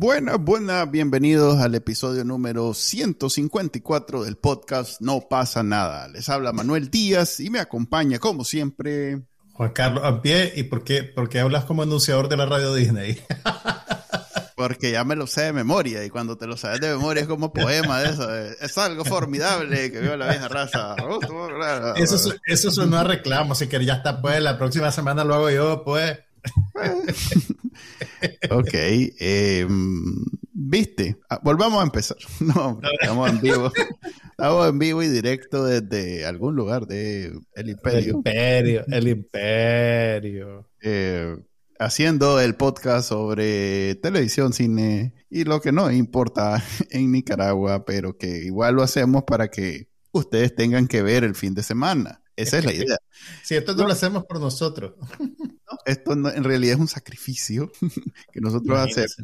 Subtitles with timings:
[0.00, 6.08] Buenas, buenas, bienvenidos al episodio número 154 del podcast No pasa nada.
[6.08, 9.20] Les habla Manuel Díaz y me acompaña, como siempre,
[9.52, 10.54] Juan Carlos Ampie.
[10.56, 13.20] ¿Y por qué, por qué hablas como anunciador de la radio Disney?
[14.56, 17.28] porque ya me lo sé de memoria y cuando te lo sabes de memoria es
[17.28, 18.34] como poema de eso.
[18.34, 20.96] Es algo formidable que vio la vieja raza.
[21.96, 25.50] Eso, eso suena a reclamo, así que ya está, pues la próxima semana lo hago
[25.50, 26.20] yo, pues.
[28.50, 28.72] ok.
[28.72, 29.66] Eh,
[30.52, 31.16] ¿Viste?
[31.28, 32.16] Ah, volvamos a empezar.
[32.40, 33.72] No, estamos en vivo.
[34.30, 38.00] Estamos en vivo y directo desde algún lugar de El Imperio.
[38.00, 40.70] El Imperio, el Imperio.
[40.82, 41.36] Eh,
[41.78, 48.44] haciendo el podcast sobre televisión, cine y lo que no importa en Nicaragua, pero que
[48.44, 52.22] igual lo hacemos para que ustedes tengan que ver el fin de semana.
[52.42, 52.98] Esa es la idea.
[53.42, 54.94] Sí, esto no lo hacemos por nosotros.
[55.86, 57.70] esto en realidad es un sacrificio
[58.32, 59.16] que nosotros hacemos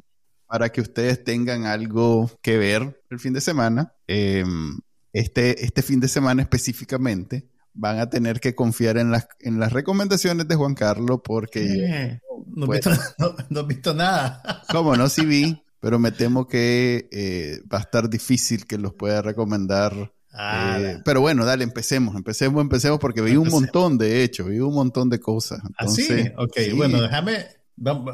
[0.47, 3.93] para que ustedes tengan algo que ver el fin de semana.
[4.07, 4.79] Em,
[5.13, 9.73] este, este fin de semana específicamente van a tener que confiar en las, en las
[9.73, 12.21] recomendaciones de Juan Carlos porque...
[12.47, 12.81] no, he
[13.67, 14.63] visto, nada.
[14.71, 15.09] ¿Cómo no?
[15.09, 20.13] Sí vi, pero me temo que eh, va a estar difícil que los pueda recomendar
[20.39, 24.61] Ah, eh, pero bueno, dale, empecemos, empecemos, empecemos, porque vi un montón de hechos, vi
[24.61, 25.61] un montón de cosas.
[25.67, 26.33] Entonces, ¿Ah, sí?
[26.37, 27.47] Ok, bueno, déjame,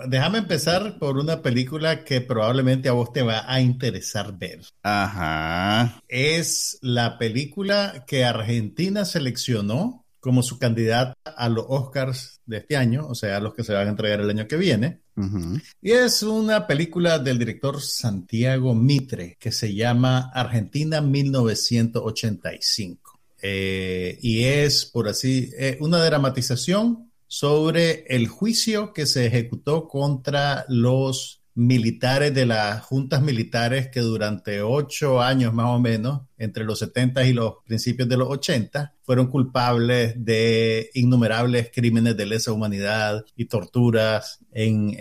[0.09, 4.61] déjame empezar por una película que probablemente a vos te va a interesar ver.
[4.85, 6.01] Ajá.
[6.07, 13.09] Es la película que Argentina seleccionó como su candidata a los Oscars de este año,
[13.09, 15.02] o sea, los que se van a entregar el año que viene.
[15.83, 23.21] Y es una película del director Santiago Mitre que se llama Argentina 1985.
[23.43, 30.65] Eh, y es, por así, eh, una dramatización sobre el juicio que se ejecutó contra
[30.69, 36.79] los militares de las juntas militares que durante ocho años más o menos, entre los
[36.79, 43.25] 70 y los principios de los 80, fueron culpables de innumerables crímenes de lesa humanidad
[43.37, 44.97] y torturas en,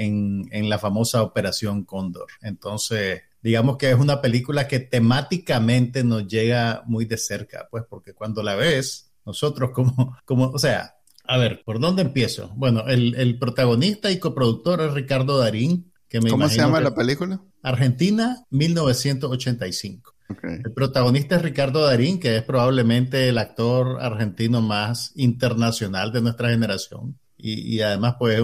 [0.52, 2.28] en la famosa Operación Cóndor.
[2.42, 8.14] Entonces, digamos que es una película que temáticamente nos llega muy de cerca, pues porque
[8.14, 12.52] cuando la ves, nosotros como, como o sea, a ver, ¿por dónde empiezo?
[12.56, 15.91] Bueno, el, el protagonista y coproductor es Ricardo Darín,
[16.30, 17.42] ¿Cómo se llama la película?
[17.62, 20.14] Argentina, 1985.
[20.44, 26.50] El protagonista es Ricardo Darín, que es probablemente el actor argentino más internacional de nuestra
[26.50, 27.18] generación.
[27.44, 28.40] Y, además, pues,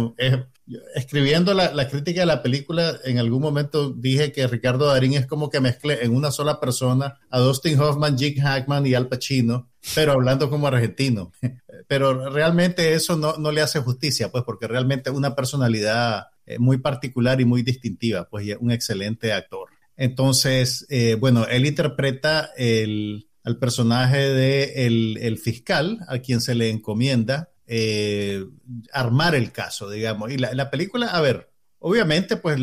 [0.95, 5.51] escribiendo la, crítica de la película, en algún momento dije que Ricardo Darín es como
[5.51, 10.13] que mezcle en una sola persona a Dustin Hoffman, Jim Hackman y Al Pacino, pero
[10.13, 11.31] hablando como argentino.
[11.87, 16.77] pero realmente eso no, no le hace justicia, pues, porque realmente una personalidad eh, muy
[16.77, 19.67] particular y muy distintiva, pues un excelente actor.
[19.97, 26.69] Entonces, eh, bueno, él interpreta el, al personaje de el, fiscal, a quien se le
[26.69, 28.45] encomienda eh,
[28.93, 30.31] armar el caso, digamos.
[30.31, 32.57] Y la, película, a ver, obviamente, pues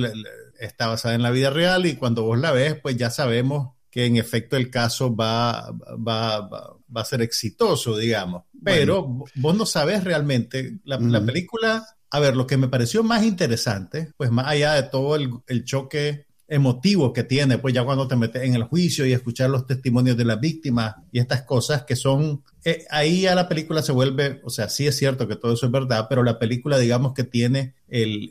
[0.58, 4.06] está basada en la vida real y cuando vos la ves, pues ya sabemos que
[4.06, 8.44] en efecto el caso va, va, va, a ser exitoso, digamos.
[8.64, 13.24] Pero vos no sabes realmente, la, la película a ver, lo que me pareció más
[13.24, 18.14] interesante, pues más allá de todo el, choque emotivo que tiene, pues ya cuando te
[18.14, 21.96] metes en el juicio y escuchar los testimonios de las víctimas y estas cosas que
[21.96, 25.54] son, eh, ahí ya la película se vuelve, o sea, sí es cierto que todo
[25.54, 28.30] eso es verdad, pero la película digamos que tiene el,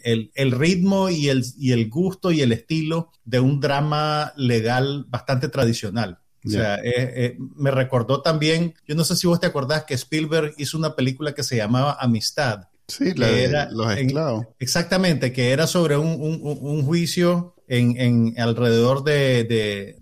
[0.54, 6.20] ritmo y el, y el gusto y el estilo de un drama legal bastante tradicional.
[6.46, 9.94] O sea, eh, eh, me recordó también, yo no sé si vos te acordás que
[9.94, 14.48] Spielberg hizo una película que se llamaba Amistad Sí, la era, los esclavos.
[14.60, 19.98] exactamente, que era sobre un, juicio en, alrededor de,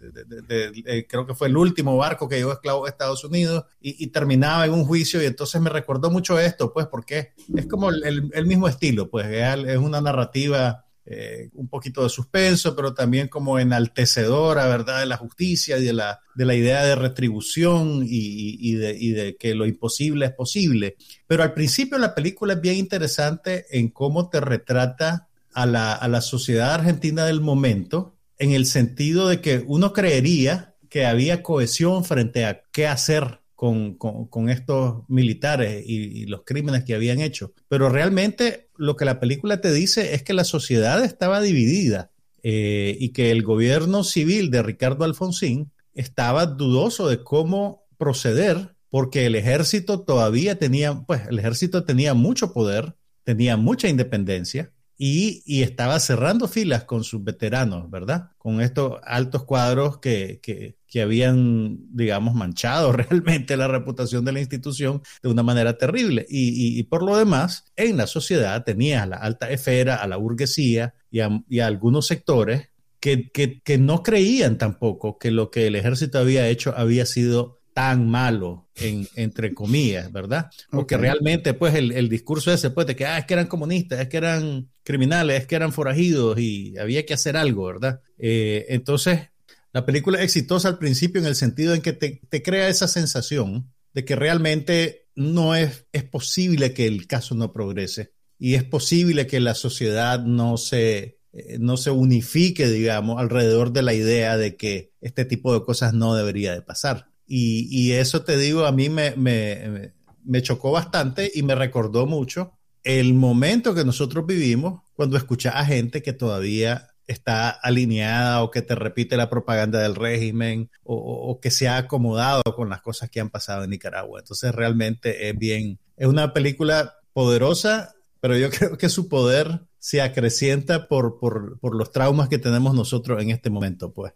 [1.08, 4.74] creo que fue el último barco que llevó esclavos a Estados Unidos y, terminaba en
[4.74, 9.10] un juicio y entonces me recordó mucho esto, pues porque es como el, mismo estilo,
[9.10, 15.08] pues es una narrativa eh, un poquito de suspenso, pero también como enaltecedora, ¿verdad?, de
[15.08, 20.28] la justicia y de la, de la idea de retribución y, de, que lo imposible
[20.28, 20.98] es posible.
[21.26, 26.08] Pero al principio la película es bien interesante en cómo te retrata a la, a
[26.08, 32.06] la sociedad argentina del momento, en el sentido de que uno creería que había cohesión
[32.06, 37.54] frente a qué hacer con, estos militares y, los crímenes que habían hecho.
[37.68, 42.10] Pero realmente lo que la película te dice es que la sociedad estaba dividida
[42.42, 49.28] eh, y que el gobierno civil de Ricardo Alfonsín estaba dudoso de cómo proceder porque
[49.28, 54.72] el ejército todavía tenía, pues el ejército tenía mucho poder, tenía mucha independencia
[55.04, 58.30] y, estaba cerrando filas con sus veteranos, ¿verdad?
[58.38, 65.02] Con estos altos cuadros que, que, habían, digamos, manchado realmente la reputación de la institución
[65.24, 66.28] de una manera terrible.
[66.30, 70.94] Y, por lo demás, en la sociedad tenía a la alta esfera, a la burguesía
[71.10, 72.70] y a, algunos sectores
[73.00, 78.08] que, que, no creían tampoco que lo que el ejército había hecho había sido tan
[78.10, 80.50] malo, en, entre comillas, ¿verdad?
[80.70, 84.08] Porque realmente, pues, el, discurso ese, pues, de que, ah, es que eran comunistas, es
[84.08, 88.02] que eran criminales, es que eran forajidos y había que hacer algo, ¿verdad?
[88.18, 89.30] Eh, entonces,
[89.74, 92.88] la película es exitosa al principio en el sentido en que te, te crea esa
[92.88, 98.64] sensación de que realmente no es, es posible que el caso no progrese y es
[98.64, 104.36] posible que la sociedad no se, eh, no se unifique, digamos, alrededor de la idea
[104.36, 107.11] de que este tipo de cosas no debería de pasar.
[107.34, 113.14] Y, eso te digo, a mí me, me, chocó bastante y me recordó mucho el
[113.14, 118.76] momento que nosotros vivimos cuando escuchas a gente que todavía está alineada o que te
[118.76, 123.30] repite la propaganda del régimen o, que se ha acomodado con las cosas que han
[123.30, 124.20] pasado en Nicaragua.
[124.20, 130.02] Entonces realmente es bien, es una película poderosa, pero yo creo que su poder se
[130.02, 134.14] acrecienta por, por, los traumas que tenemos nosotros en este momento, pues.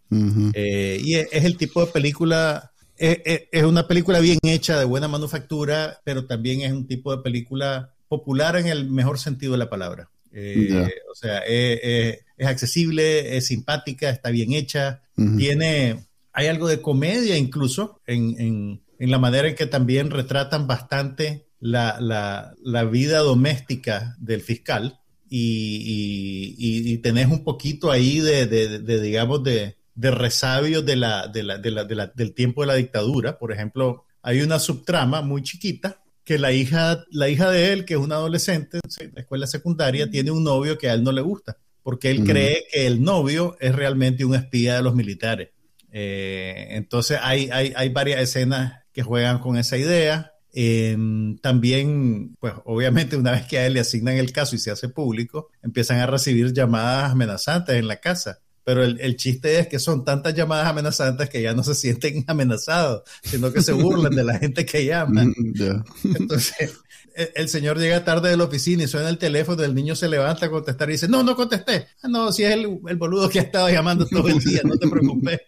[0.54, 6.02] Eh, y es, el tipo de película es, una película bien hecha, de buena manufactura,
[6.04, 10.10] pero también es un tipo de película popular en el mejor sentido de la palabra.
[10.32, 15.02] Eh, o sea, es, accesible, es simpática, está bien hecha,
[15.38, 22.54] tiene, hay algo de comedia incluso en, la manera en que también retratan bastante la,
[22.92, 25.00] vida doméstica del fiscal
[25.30, 31.72] y, tenés un poquito ahí de digamos, de, de resabios de la, de la, de
[31.72, 33.40] la, del tiempo de la dictadura.
[33.40, 37.94] Por ejemplo, hay una subtrama muy chiquita que la hija, la hija de él, que
[37.94, 41.22] es una adolescente de la escuela secundaria, tiene un novio que a él no le
[41.22, 45.50] gusta, porque él cree que el novio es realmente un espía de los militares.
[45.92, 50.32] Eh, entonces hay, hay, hay, varias escenas que juegan con esa idea.
[50.52, 54.72] Em, también, pues obviamente una vez que a él le asignan el caso y se
[54.72, 59.78] hace público, empiezan a recibir llamadas amenazantes en la casa pero el, chiste es que
[59.78, 64.24] son tantas llamadas amenazantes que ya no se sienten amenazados, sino que se burlan de
[64.24, 65.24] la gente que llama.
[65.24, 65.84] Mm,
[66.16, 66.74] Entonces,
[67.36, 70.48] el, señor llega tarde de la oficina y suena el teléfono, el niño se levanta
[70.48, 71.88] a contestar y dice, no, no contesté.
[72.02, 74.78] Ah, no, si es el, el boludo que ha estado llamando todo el día, no
[74.78, 75.42] te preocupes.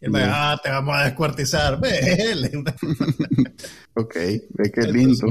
[0.00, 1.80] Y él me dice, ah, te vamos a descuartizar.
[1.80, 2.52] Ve,
[3.94, 4.14] ok,
[4.50, 5.26] ve qué lindo.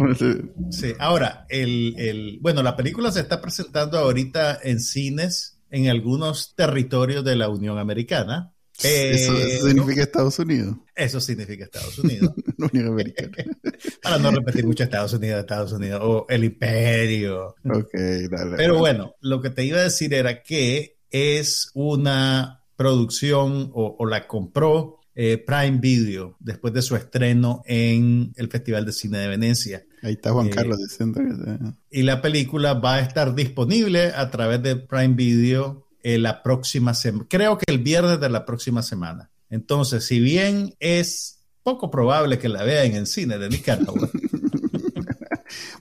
[0.72, 6.54] sí, ahora, el, el, bueno, la película se está presentando ahorita en cines en algunos
[6.56, 8.54] territorios de la Unión Americana.
[8.84, 9.36] eso,
[9.68, 10.78] significa Estados Unidos.
[10.96, 12.32] Eso significa Estados Unidos.
[12.72, 13.58] Unión Americana.
[14.04, 17.56] Para no repetir mucho Estados Unidos, Estados Unidos, o el imperio.
[17.66, 17.92] Ok,
[18.30, 18.56] dale.
[18.56, 24.28] Pero bueno, lo que te iba a decir era que es una producción o la
[24.28, 29.86] compró eh, Prime Video después de su estreno en el Festival de Cine de Venecia.
[30.02, 31.22] Ahí está Juan eh, Carlos diciendo
[31.90, 36.94] Y la película va a estar disponible a través de Prime Video eh, la próxima
[36.94, 39.32] semana, creo que el viernes de la próxima semana.
[39.50, 44.10] Entonces, si bien es poco probable que la vean en cine de Nicaragua,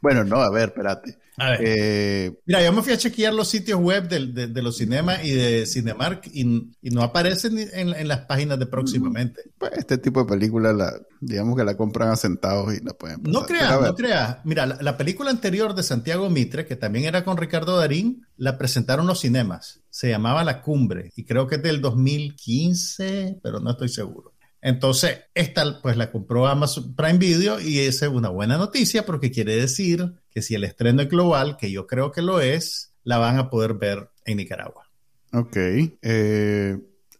[0.03, 1.17] Bueno, no, a ver, espérate.
[1.61, 5.65] Eh, Mira, yo me fui a chequear los sitios web de, los cinemas y de
[5.65, 6.45] Cinemark y,
[6.91, 9.43] no aparecen en, las páginas de próximamente.
[9.59, 13.23] Pues este tipo de películas, la, digamos que la compran a centavos y la pueden
[13.23, 14.39] No creas, no creas.
[14.45, 19.07] Mira, la, película anterior de Santiago Mitre, que también era con Ricardo Darín, la presentaron
[19.07, 19.81] los cinemas.
[19.89, 24.33] Se llamaba La Cumbre y creo que es del 2015, pero no estoy seguro.
[24.63, 29.33] Entonces, esta pues la compró Amazon Prime Video y esa es una buena noticia porque
[29.33, 33.19] quiere decir que si el estreno es global, que yo creo que lo es, la
[33.19, 34.89] van a poder ver en Nicaragua.
[35.33, 35.57] Ok.
[35.57, 36.79] Eh,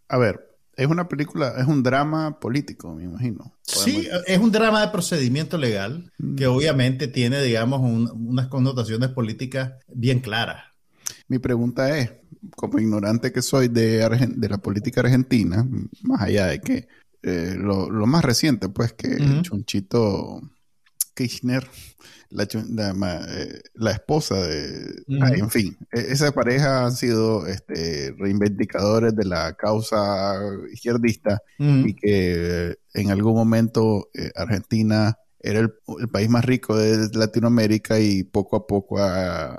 [0.09, 3.53] a ver, es una película, es un drama político, me imagino.
[3.63, 6.37] Sí, es un drama de procedimiento legal mm.
[6.37, 10.63] que obviamente tiene, digamos, unas connotaciones políticas bien claras.
[11.27, 12.13] Mi pregunta es,
[12.55, 15.67] como ignorante que soy de, de la política argentina,
[16.03, 16.89] más allá de que
[17.23, 20.41] eh, lo, más reciente, pues, que Chunchito
[21.15, 21.67] Kirchner,
[22.31, 25.05] la, eh, la, esposa de...
[25.07, 30.35] en fin, e, esa pareja han sido este, reivindicadores de la causa
[30.73, 35.73] izquierdista y que en algún momento eh, Argentina era el,
[36.11, 39.59] país más rico de Latinoamérica y poco a poco ha,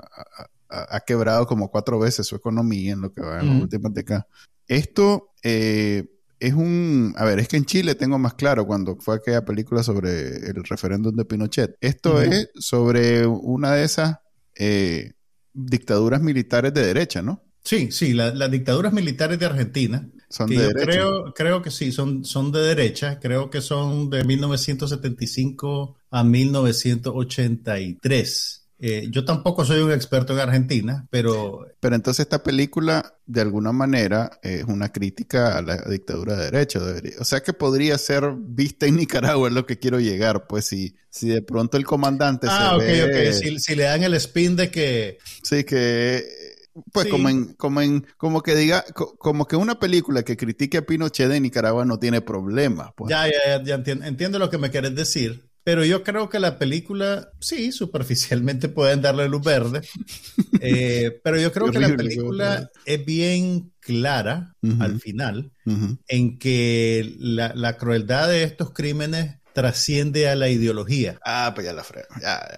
[1.05, 4.25] quebrado como cuatro veces su economía en lo que va en las últimas décadas.
[4.67, 6.12] Esto eh,
[6.43, 9.81] es un, a ver, es que en Chile tengo más claro cuando fue aquella película
[9.81, 11.77] sobre el referéndum de Pinochet.
[11.79, 14.17] Esto es sobre una de esas
[14.53, 15.13] eh,
[15.53, 17.45] dictaduras militares de derecha, ¿no?
[17.63, 20.05] Sí, sí, las dictaduras militares de Argentina.
[20.29, 20.85] Son de derecha.
[20.85, 23.21] Creo, creo que sí, son, son de derecha.
[23.21, 28.62] Creo que son de 1975 a 1983.
[28.85, 31.65] Eh, yo tampoco soy un experto en Argentina, pero...
[31.79, 36.81] Pero entonces esta película, de alguna manera, es una crítica a la dictadura de derecho.
[37.17, 40.47] O sea que podría ser vista en Nicaragua, es lo que quiero llegar.
[40.47, 43.33] Pues si, si de pronto el comandante ah, se ok, ok.
[43.33, 45.17] Si, si, le dan el spin de que...
[45.43, 46.25] Sí, que...
[46.91, 50.85] Pues como en, como en, como que diga, como que una película que critique a
[50.85, 52.93] Pinochet de Nicaragua no tiene problema.
[52.97, 53.11] Pues.
[53.11, 55.52] Ya, ya, ya, entiendo, entiendo lo que me quieres decir.
[55.63, 59.81] Pero yo creo que la película, sí, superficialmente pueden darle luz verde,
[60.59, 65.51] eh, pero yo creo que la película es bien clara al final
[66.07, 71.19] en que la, crueldad de estos crímenes trasciende a la ideología.
[71.23, 72.07] Ah, pues ya la frego.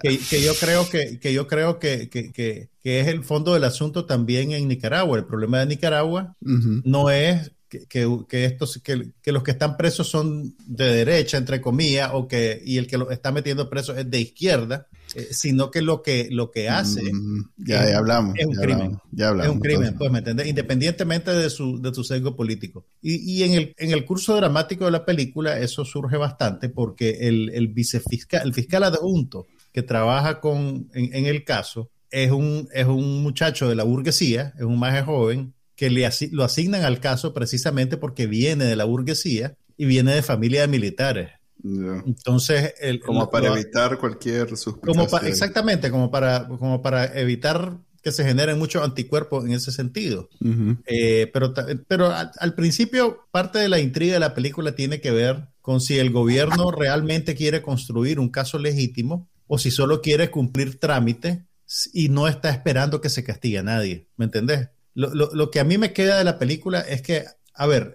[0.02, 4.06] Que, yo creo que, que yo creo que, que, que, es el fondo del asunto
[4.06, 5.18] también en Nicaragua.
[5.18, 10.84] El problema de Nicaragua no es que, estos, que, los que están presos son de
[10.84, 14.86] derecha, entre comillas, o que, y el que lo está metiendo preso es de izquierda,
[15.14, 18.98] eh, sino que lo que, lo que hace mm, ya, hablamos, es un crimen.
[19.16, 20.46] es un crimen, pues, ¿me entiendes?
[20.46, 22.86] Independientemente de su, de su sesgo político.
[23.00, 27.28] Y, y, en, el, en el curso dramático de la película eso surge bastante porque
[27.28, 32.86] el, el vicefiscal, el fiscal adjunto que trabaja con, en, el caso, es un, es
[32.86, 37.32] un muchacho de la burguesía, es un maje joven, que le lo asignan al caso
[37.32, 41.30] precisamente porque viene de la burguesía y viene de familia de militares.
[41.62, 44.48] Entonces, el, como para evitar cualquier
[44.84, 50.28] como Exactamente, como para, como para evitar que se generen muchos anticuerpos en ese sentido.
[50.86, 51.52] Eh, pero
[51.88, 55.98] pero al, principio, parte de la intriga de la película tiene que ver con si
[55.98, 61.46] el gobierno realmente quiere construir un caso legítimo o si solo quiere cumplir trámite
[61.92, 64.06] y no está esperando que se castigue a nadie.
[64.16, 64.68] ¿Me entendés?
[64.96, 67.94] Lo, que a mí me queda de la película es que, a ver,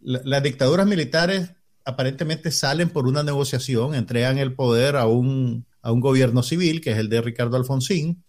[0.00, 1.50] las dictaduras militares
[1.84, 6.92] aparentemente salen por una negociación, entregan el poder a un, a un gobierno civil, que
[6.92, 8.22] es el de Ricardo Alfonsín,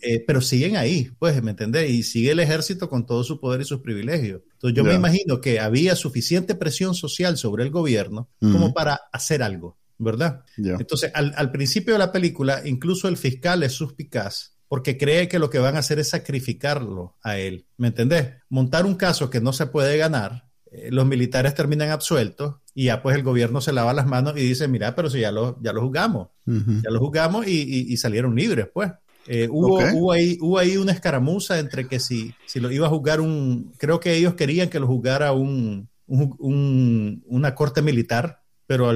[0.00, 1.90] eh, pero siguen ahí, pues, ¿me entendés?
[1.90, 4.42] Y sigue el ejército con todo su poder y sus privilegios.
[4.52, 9.42] Entonces yo me imagino que había suficiente presión social sobre el gobierno como para hacer
[9.42, 10.44] algo, ¿verdad?
[10.56, 15.38] Entonces, al, al, principio de la película, incluso el fiscal es suspicaz porque cree que
[15.38, 17.66] lo que van a hacer es sacrificarlo a él.
[17.76, 18.32] ¿Me entendés?
[18.48, 23.02] Montar un caso que no se puede ganar, eh, los militares terminan absueltos y ya
[23.02, 25.72] pues el gobierno se lava las manos y dice, mira, pero si ya lo, ya
[25.72, 28.90] lo juzgamos, ya lo juzgamos y, salieron libres, pues.
[29.26, 32.90] Eh, hubo, hubo, ahí, hubo ahí una escaramuza entre que si, si lo iba a
[32.90, 38.90] juzgar un, creo que ellos querían que lo juzgara un, una corte militar, pero,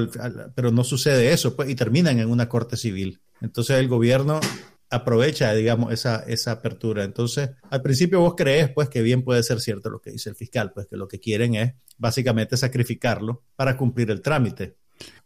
[0.55, 3.21] pero no sucede eso, pues, y terminan en una corte civil.
[3.41, 4.39] Entonces el gobierno
[4.89, 7.03] aprovecha, digamos, esa, esa apertura.
[7.03, 10.35] Entonces, al principio vos crees, pues, que bien puede ser cierto lo que dice el
[10.35, 14.77] fiscal, pues, que lo que quieren es básicamente sacrificarlo para cumplir el trámite.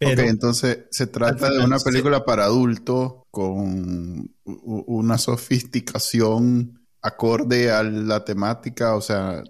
[0.02, 8.24] ok, entonces se trata de una película para adultos con una sofisticación acorde a la
[8.24, 9.44] temática, o sea...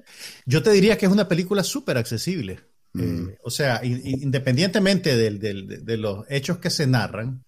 [0.46, 2.60] Yo te diría que es una película súper accesible.
[2.94, 3.30] Mm.
[3.30, 7.44] Eh, o sea, independientemente de los hechos que se narran,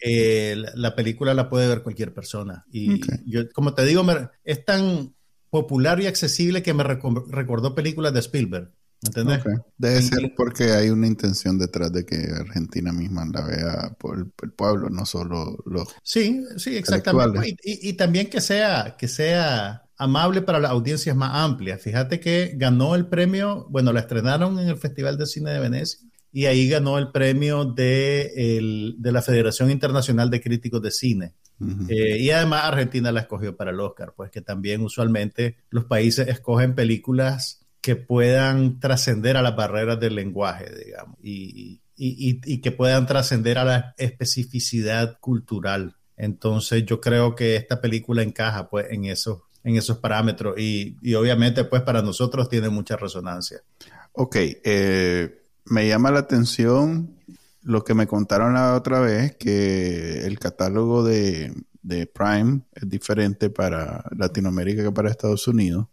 [0.00, 2.64] eh, la, película la puede ver cualquier persona.
[2.70, 4.04] Y yo, como te digo,
[4.44, 5.14] es tan
[5.50, 8.70] popular y accesible que me recordó películas de Spielberg.
[9.04, 9.40] ¿Entendés?
[9.78, 14.52] Debe ser porque hay una intención detrás de que Argentina misma la vea por el,
[14.52, 15.88] pueblo, no solo los.
[16.04, 17.56] Sí, sí, exactamente.
[17.64, 21.80] Y, y, también que sea, que sea amable para las audiencias más amplias.
[21.80, 26.00] Fíjate que ganó el premio, bueno, la estrenaron en el Festival de Cine de Venecia
[26.32, 31.34] y ahí ganó el premio de, de la Federación Internacional de Críticos de Cine.
[31.88, 36.26] Eh, y además Argentina la escogió para el Oscar, pues que también usualmente los países
[36.26, 42.72] escogen películas que puedan trascender a las barreras del lenguaje, digamos, y, y, y que
[42.72, 45.96] puedan trascender a la especificidad cultural.
[46.16, 51.64] Entonces yo creo que esta película encaja pues en eso en esos parámetros y, obviamente
[51.64, 53.62] pues para nosotros tiene mucha resonancia.
[54.12, 57.16] Ok, eh, me llama la atención
[57.62, 61.54] lo que me contaron la otra vez, que el catálogo de,
[62.14, 65.86] Prime es diferente para Latinoamérica que para Estados Unidos.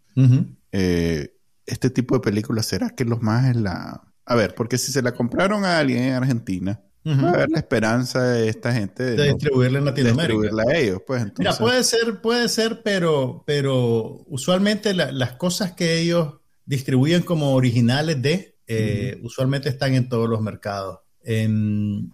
[0.72, 1.36] Eh,
[1.66, 4.02] este tipo de películas, ¿será que los más es la...
[4.24, 8.48] A ver, porque si se la compraron a alguien en Argentina, haber la esperanza de
[8.48, 10.40] esta gente de, distribuirla en Latinoamérica.
[10.40, 16.00] distribuirla a ellos, pues Mira, puede ser, puede ser, pero, pero usualmente las cosas que
[16.00, 16.34] ellos
[16.66, 21.00] distribuyen como originales de, eh, usualmente están en todos los mercados.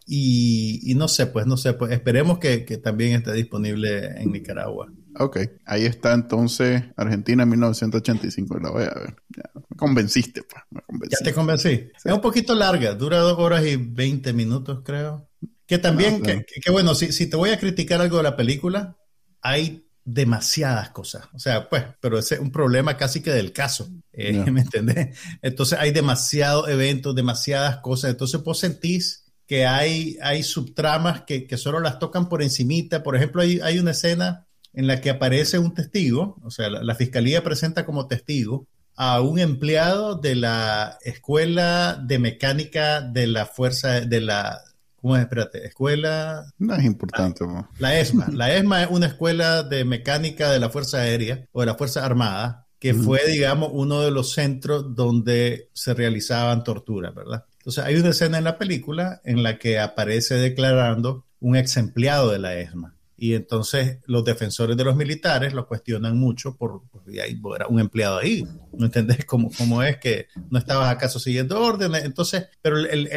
[0.06, 4.92] Y, no sé, pues no sé, pues esperemos que, también esté disponible en Nicaragua.
[5.18, 9.16] Ok, ahí está entonces Argentina 1985, la voy a ver.
[9.68, 11.10] me convenciste, pues.
[11.10, 11.88] Ya te convencí.
[12.04, 15.28] Es un poquito larga, dura dos horas y veinte minutos, creo.
[15.66, 18.96] Que también, ah, que, bueno, si, si te voy a criticar algo de la película,
[19.40, 21.28] hay demasiadas cosas.
[21.34, 23.90] O sea, pues, pero ese es un problema casi que del caso.
[24.12, 25.18] Eh, ¿Me entendés?
[25.42, 28.10] Entonces hay demasiados eventos, demasiadas cosas.
[28.10, 33.02] Entonces vos sentís que hay, hay subtramas que, que solo las tocan por encimita.
[33.02, 34.45] Por ejemplo, hay, hay una escena
[34.76, 39.20] en la que aparece un testigo, o sea, la, la fiscalía presenta como testigo a
[39.20, 44.62] un empleado de la escuela de mecánica de la fuerza de la
[45.06, 45.22] ¿Cómo es?
[45.22, 46.52] Espérate, escuela.
[46.58, 47.44] No es importante.
[47.48, 48.26] Ah, la ESMA.
[48.32, 52.04] La ESMA es una escuela de mecánica de la Fuerza Aérea o de la Fuerza
[52.04, 57.44] Armada, que fue, digamos, uno de los centros donde se realizaban torturas, ¿verdad?
[57.58, 62.32] Entonces, hay una escena en la película en la que aparece declarando un ex empleado
[62.32, 62.95] de la ESMA.
[63.18, 67.18] Y entonces los defensores de los militares lo cuestionan mucho por, porque
[67.54, 68.46] era un empleado ahí.
[68.72, 72.04] ¿No entendés cómo, cómo es que no estabas acaso siguiendo órdenes?
[72.04, 72.76] Entonces, pero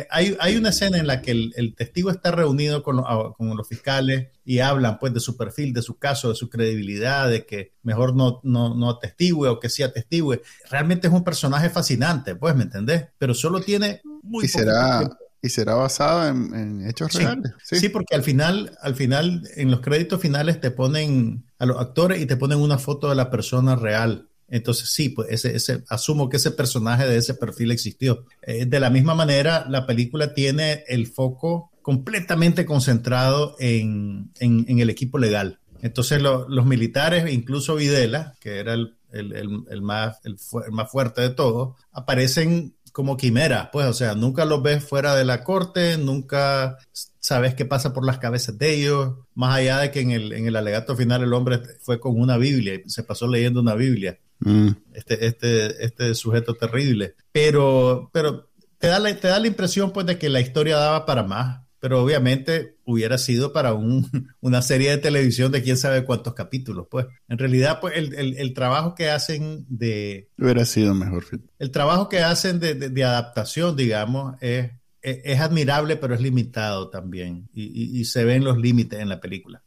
[0.10, 3.04] hay, hay, una escena en la que el, testigo está reunido con,
[3.34, 7.30] con, los fiscales y hablan pues de su perfil, de su caso, de su credibilidad,
[7.30, 10.42] de que mejor no, no, no atestigue o que sí atestigue.
[10.70, 13.08] Realmente es un personaje fascinante, pues, ¿me entendés?
[13.18, 14.46] Pero solo tiene muy...
[14.46, 15.10] Y será...
[15.42, 17.54] Y será basado en, hechos reales.
[17.64, 17.90] ¿sí?
[17.90, 22.26] porque al final, al final, en los créditos finales te ponen a los actores y
[22.26, 24.28] te ponen una foto de la persona real.
[24.50, 28.26] Entonces sí, pues ese, ese, asumo que ese personaje de ese perfil existió.
[28.42, 35.18] Eh, de la misma manera, la película tiene el foco completamente concentrado en, el equipo
[35.18, 35.60] legal.
[35.82, 40.38] Entonces los militares, incluso Videla, que era el, más, el,
[40.72, 45.24] más fuerte de todos, aparecen como quimera, pues, o sea, nunca los ves fuera de
[45.24, 46.78] la corte, nunca
[47.22, 50.48] sabes qué pasa por las cabezas de ellos, más allá de que en el, en
[50.48, 54.20] el alegato final el hombre fue con una Biblia y se pasó leyendo una Biblia.
[54.40, 54.72] Mm.
[54.94, 57.16] Este, este, este sujeto terrible.
[57.32, 61.06] Pero, pero te da, la, te da la impresión, pues, de que la historia daba
[61.06, 63.74] para más pero obviamente hubiera sido para
[64.42, 67.08] una serie de televisión de quién sabe cuántos capítulos, pues.
[67.28, 70.30] En realidad, pues, el, trabajo que hacen de...
[70.38, 71.26] Hubiera sido mejor.
[71.58, 77.50] El trabajo que hacen de, adaptación, digamos, es, es, admirable, pero es limitado también.
[77.54, 79.64] Y, se ven los límites en la película.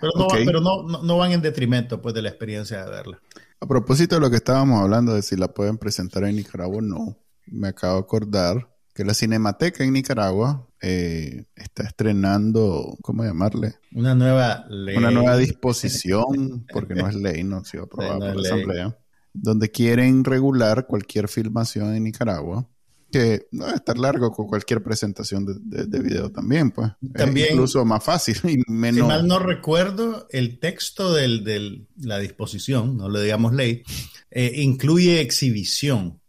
[0.00, 3.20] Pero, no, pero no, no, van en detrimento, pues, de la experiencia de verla.
[3.60, 6.80] A propósito de lo que estábamos hablando de si la pueden presentar en Nicaragua o
[6.80, 13.76] no, me acabo de acordar que la Cinemateca en Nicaragua eh, está estrenando, ¿cómo llamarle?
[13.92, 14.96] Una nueva ley.
[14.96, 18.98] Una nueva disposición, porque no es ley, no ha sido aprobada por la Asamblea,
[19.32, 22.68] donde quieren regular cualquier filmación en Nicaragua,
[23.12, 26.90] que no debe estar largo con cualquier presentación de, de, video también, pues.
[27.14, 28.96] También, incluso más fácil y menos...
[28.96, 33.82] Si mal no recuerdo, el texto de la disposición, no le digamos ley,
[34.30, 36.21] eh, incluye exhibición.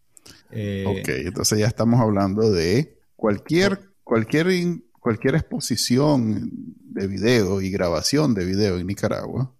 [0.55, 4.47] Eh, ok, entonces ya estamos hablando de cualquier, cualquier,
[4.99, 9.53] cualquier exposición de video y grabación de video en Nicaragua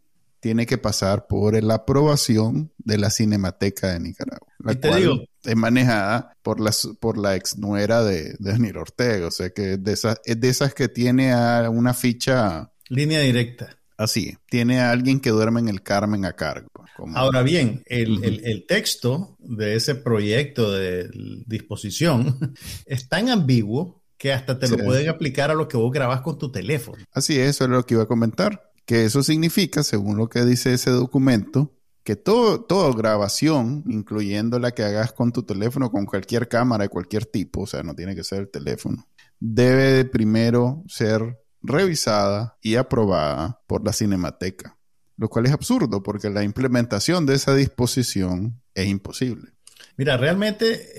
[0.43, 6.35] tiene que pasar por la aprobación de la Cinemateca de Nicaragua, la cual es manejada
[6.41, 10.41] por la, por la ex nuera de, Daniel Ortega, o sea que de esas, es
[10.41, 11.33] de esas que tiene
[11.69, 12.73] una ficha...
[12.89, 13.79] Línea directa.
[13.97, 16.69] Así, tiene a alguien que duerme en el Carmen a cargo.
[17.15, 21.09] Ahora bien, el, texto de ese proyecto de
[21.45, 26.21] disposición es tan ambiguo que hasta te lo pueden aplicar a lo que vos grabás
[26.21, 27.03] con tu teléfono.
[27.11, 28.71] Así es, eso es lo que iba a comentar.
[28.85, 34.71] Que eso significa, según lo que dice ese documento, que todo, toda grabación, incluyendo la
[34.71, 38.15] que hagas con tu teléfono, con cualquier cámara de cualquier tipo, o sea, no tiene
[38.15, 39.07] que ser el teléfono,
[39.39, 44.77] debe primero ser revisada y aprobada por la Cinemateca,
[45.17, 49.53] lo cual es absurdo porque la implementación de esa disposición es imposible.
[49.95, 50.95] Mira, realmente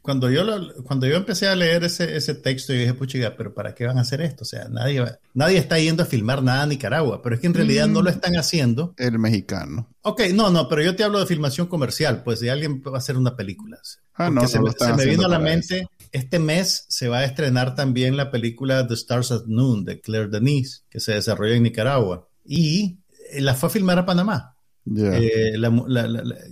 [0.00, 0.44] cuando, yo
[0.84, 3.98] cuando yo empecé a leer ese, ese texto, yo dije, puchiga, pero ¿para qué van
[3.98, 4.42] a hacer esto?
[4.42, 7.54] O sea, nadie, nadie está yendo a filmar nada a Nicaragua, pero es que en
[7.54, 8.94] realidad no lo están haciendo.
[8.96, 9.88] El mexicano.
[10.02, 12.98] Ok, no, no, pero yo te hablo de filmación comercial, pues de alguien va a
[12.98, 13.80] hacer una película.
[14.14, 18.16] Ah, no, se, me, vino a la mente, este mes se va a estrenar también
[18.16, 22.28] la película The Stars at Noon de Claire Denis, que se desarrolla en Nicaragua.
[22.44, 22.98] Y
[23.30, 24.54] eh, la fue a filmar a Panamá.
[24.96, 25.52] Eh,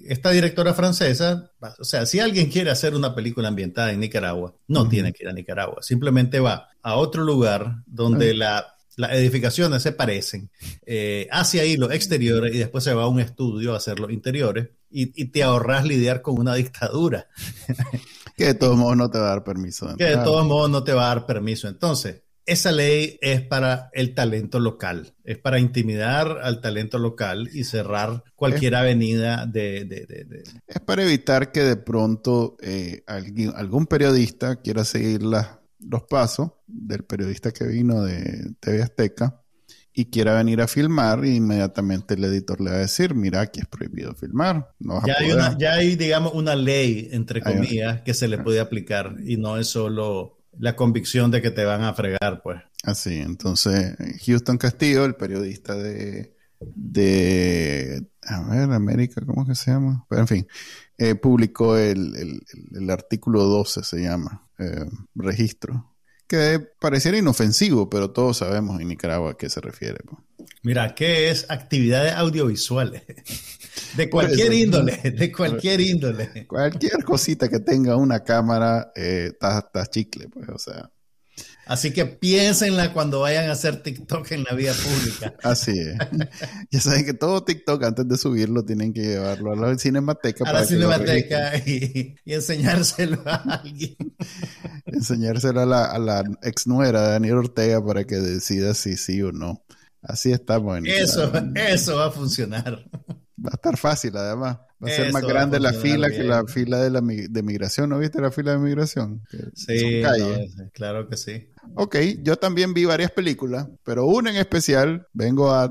[0.09, 4.89] esta directora francesa, o sea, si alguien quiere hacer una película ambientada en Nicaragua, no
[4.89, 9.93] tiene que ir a Nicaragua, simplemente va a otro lugar donde la, las edificaciones se
[9.93, 10.51] parecen,
[10.85, 14.11] eh, hacia ahí los exteriores y después se va a un estudio a hacer los
[14.11, 17.29] interiores y, te ahorras lidiar con una dictadura.
[18.37, 19.97] que de todos modos no te va a dar permiso.
[19.97, 21.69] que de todos modos no te va a dar permiso.
[21.69, 27.65] Entonces, esa ley es para el talento local, es para intimidar al talento local y
[27.65, 34.85] cerrar cualquier avenida de, Es para evitar que de pronto eh, alguien, algún periodista quiera
[34.85, 39.43] seguir los pasos del periodista que vino de TV Azteca
[39.99, 43.61] y quiera venir a filmar y inmediatamente el editor le va a decir, mira, aquí
[43.61, 44.71] es prohibido filmar.
[44.79, 49.17] ya, hay una, ya hay, digamos, una ley, entre comillas, que se le puede aplicar
[49.25, 52.61] y no es solo la convicción de que te van a fregar, pues.
[52.83, 60.05] Así, entonces, Houston Castillo, el periodista de, de a ver, América, ¿cómo que se llama?
[60.11, 60.47] Pero en fin,
[60.99, 65.96] eh, publicó el, el, artículo 12, se llama, eh, registro,
[66.27, 69.99] que pareciera inofensivo, pero todos sabemos en Nicaragua a qué se refiere.
[70.63, 73.03] Mira, ¿qué es actividades audiovisuales?
[73.97, 76.47] De cualquier índole, de cualquier índole.
[76.47, 80.91] Cualquier cosita que tenga una cámara está eh, chicle, pues, o sea.
[81.67, 85.35] Así que piénsenla cuando vayan a hacer TikTok en la vía pública.
[85.43, 85.97] Así es.
[86.71, 90.49] ya saben que todo TikTok antes de subirlo tienen que llevarlo a la cinemateca.
[90.49, 93.97] A la cinemateca y, enseñárselo a alguien.
[94.97, 99.23] Enseñárselo a la, a la ex nuera de Daniel Ortega para que decida si sí
[99.23, 99.63] o no.
[100.03, 100.79] Así estamos.
[100.79, 102.85] En eso, eso va a funcionar.
[103.39, 104.59] Va a estar fácil, además.
[104.83, 107.89] Va a ser más grande la fila que la fila de, la, de migración.
[107.89, 109.23] ¿No viste la fila de migración?
[109.55, 110.03] sí,
[110.73, 111.51] claro que sí.
[111.75, 115.71] Ok, yo también vi varias películas, pero una en especial vengo a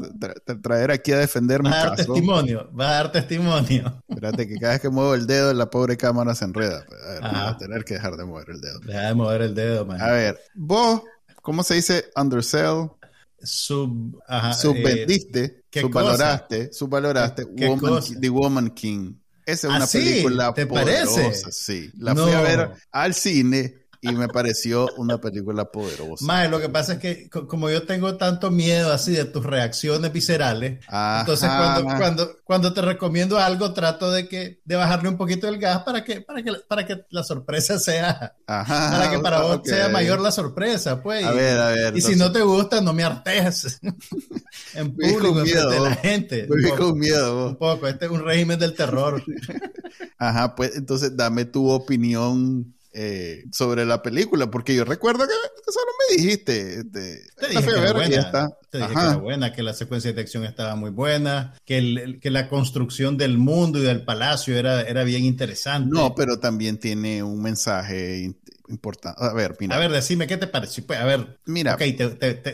[0.62, 1.80] traer aquí a defender mi caso.
[1.80, 4.04] Va a dar testimonio, va a dar testimonio.
[4.08, 6.86] Espérate que cada vez que muevo el dedo la pobre cámara se enreda.
[7.08, 8.80] A ver, voy a tener que dejar de mover el dedo.
[8.80, 10.02] Deja de mover el dedo, man.
[10.02, 11.04] A ver, vos,
[11.42, 12.90] ¿cómo se dice undersell?
[13.46, 14.18] Sub,
[14.60, 17.46] Subvendiste, eh, subvaloraste, subvaloraste
[18.20, 19.14] The Woman King.
[19.46, 21.52] Esa es una ¿Ah, película ¿Te poderosa, parece?
[21.52, 21.92] sí.
[21.98, 26.26] La fui a ver al cine y me pareció una película poderosa.
[26.26, 30.12] Mae, lo que pasa es que como yo tengo tanto miedo así de tus reacciones
[30.12, 30.80] viscerales,
[31.20, 35.58] entonces cuando, cuando, cuando te recomiendo algo trato de que de bajarle un poquito el
[35.58, 39.90] gas para que para que para que la sorpresa sea para que para vos sea
[39.90, 41.26] mayor la sorpresa, pues.
[41.26, 41.98] A ver, a ver.
[41.98, 43.80] Y si no te gusta, no me artes
[44.74, 46.48] en público de la gente.
[46.48, 47.50] Voy con miedo.
[47.50, 49.24] Un poco, este es un régimen del terror.
[50.18, 55.92] Ajá, pues entonces dame tu opinión eh, sobre la película, porque yo recuerdo que, solo
[56.00, 56.80] me dijiste.
[56.80, 60.22] Este, te dije, que, era buena, te dije que era buena, que la secuencia de
[60.22, 65.04] acción estaba muy buena, que, que la construcción del mundo y del palacio era, era
[65.04, 65.90] bien interesante.
[65.94, 68.34] No, pero también tiene un mensaje
[68.70, 69.22] importante.
[69.22, 69.76] A ver, mira.
[69.76, 70.82] A ver, decime, ¿qué te parece?
[70.82, 71.76] Pues, a ver, mira.
[71.76, 71.96] ¿qué,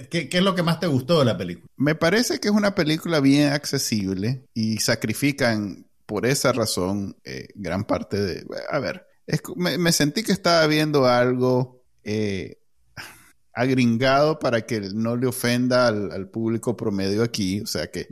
[0.10, 1.68] ¿qué, es lo que más te gustó de la película?
[1.78, 7.86] Me parece que es una película bien accesible y sacrifican por esa razón eh, gran
[7.86, 8.46] parte de...
[8.72, 9.06] A ver,
[9.56, 12.58] me, sentí que estaba viendo algo eh,
[13.54, 17.62] agringado para que no le ofenda al, público promedio aquí.
[17.62, 18.08] O sea que,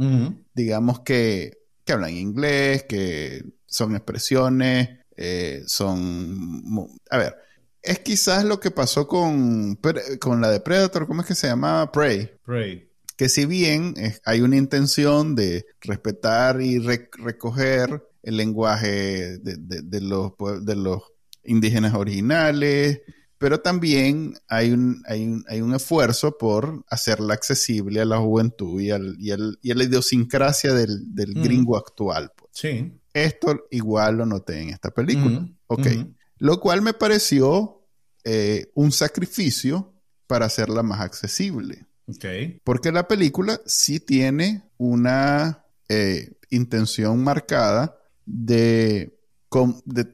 [0.53, 6.69] digamos que, que, hablan inglés, que son expresiones, eh, son...
[7.09, 7.35] A ver,
[7.81, 9.79] es quizás lo que pasó con,
[10.19, 11.91] con la de Predator, ¿cómo es que se llamaba?
[11.91, 12.31] Prey.
[12.45, 20.33] Prey que si bien hay una intención de respetar y recoger el lenguaje de, los,
[20.61, 21.03] de los
[21.43, 23.01] indígenas originales,
[23.37, 28.81] pero también hay un, hay un, hay un esfuerzo por hacerla accesible a la juventud
[28.81, 31.43] y, al, y, al, y a la idiosincrasia del, del mm.
[31.43, 32.31] gringo actual.
[32.35, 32.51] Pues.
[32.53, 32.91] Sí.
[33.13, 35.39] Esto igual lo noté en esta película.
[35.39, 35.57] Mm.
[35.67, 35.87] Ok.
[35.87, 36.15] Mm.
[36.39, 37.81] Lo cual me pareció
[38.23, 39.93] eh, un sacrificio
[40.27, 41.85] para hacerla más accesible.
[42.07, 42.59] Okay.
[42.63, 47.98] Porque la película sí tiene una eh, intención marcada
[48.29, 49.19] de,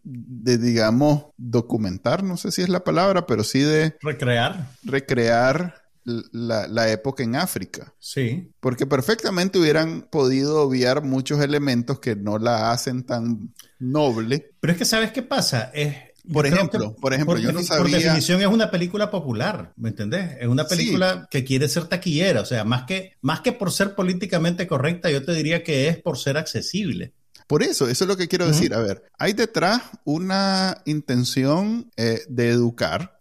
[0.04, 3.96] de, digamos, documentar, no sé si es la palabra, pero sí de...
[4.02, 4.72] Recrear.
[4.84, 7.94] Recrear la, época en África.
[8.00, 8.52] Sí.
[8.60, 14.52] Porque perfectamente hubieran podido obviar muchos elementos que no la hacen tan noble.
[14.60, 15.72] Pero es que, ¿sabes qué pasa?
[15.74, 15.96] Es,
[16.32, 17.84] por ejemplo, por ejemplo, yo no sabía...
[17.84, 20.38] Por definición es una película popular, ¿me entendés?
[20.40, 23.96] Es una película que quiere ser taquillera, o sea, más que, más que por ser
[23.96, 27.14] políticamente correcta, yo te diría que es por ser accesible.
[27.48, 28.74] Por eso, eso es lo que quiero decir.
[28.74, 33.20] A ver, hay detrás una intención eh, de educar,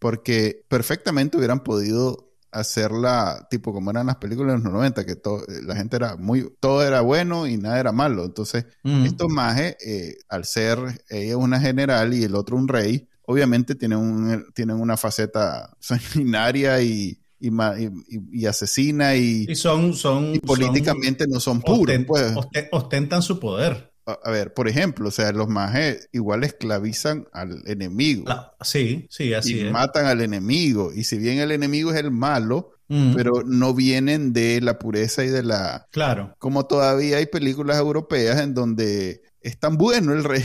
[0.00, 5.44] porque perfectamente hubieran podido hacerla tipo como eran las películas de los 90, que todo,
[5.64, 8.24] la gente era muy, todo era bueno y nada era malo.
[8.24, 13.74] Entonces, estos majes, eh, al ser ella una general y el otro un rey, obviamente
[13.74, 21.40] tienen, un, tienen una faceta sanguinaria y, y, asesina y, y son, son políticamente no
[21.40, 21.96] son puros.
[22.06, 22.34] pues.
[22.70, 28.24] ostentan su poder a, ver, por ejemplo, o sea, los majes igual esclavizan al enemigo.
[28.60, 30.92] sí, sí, así y matan al enemigo.
[30.94, 35.28] Y si bien el enemigo es el malo, pero no vienen de la pureza y
[35.28, 35.86] de la...
[35.90, 36.34] Claro.
[36.38, 40.42] Como todavía hay películas europeas en donde es tan bueno el rey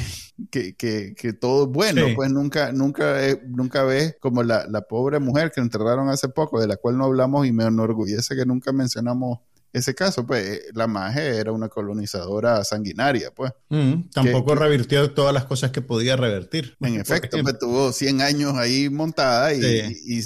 [0.52, 2.06] que, que, que todo es bueno.
[2.16, 6.68] Pues nunca, nunca, nunca ves como la, la, pobre mujer que enterraron hace poco, de
[6.68, 9.40] la cual no hablamos y me enorgullece que nunca mencionamos
[9.72, 13.52] ese caso, pues eh, la Maje era una colonizadora sanguinaria, pues.
[13.70, 16.76] Mm, tampoco revirtió todas las cosas que podía revertir.
[16.80, 19.62] En efecto, pues tuvo 100 años ahí montada y,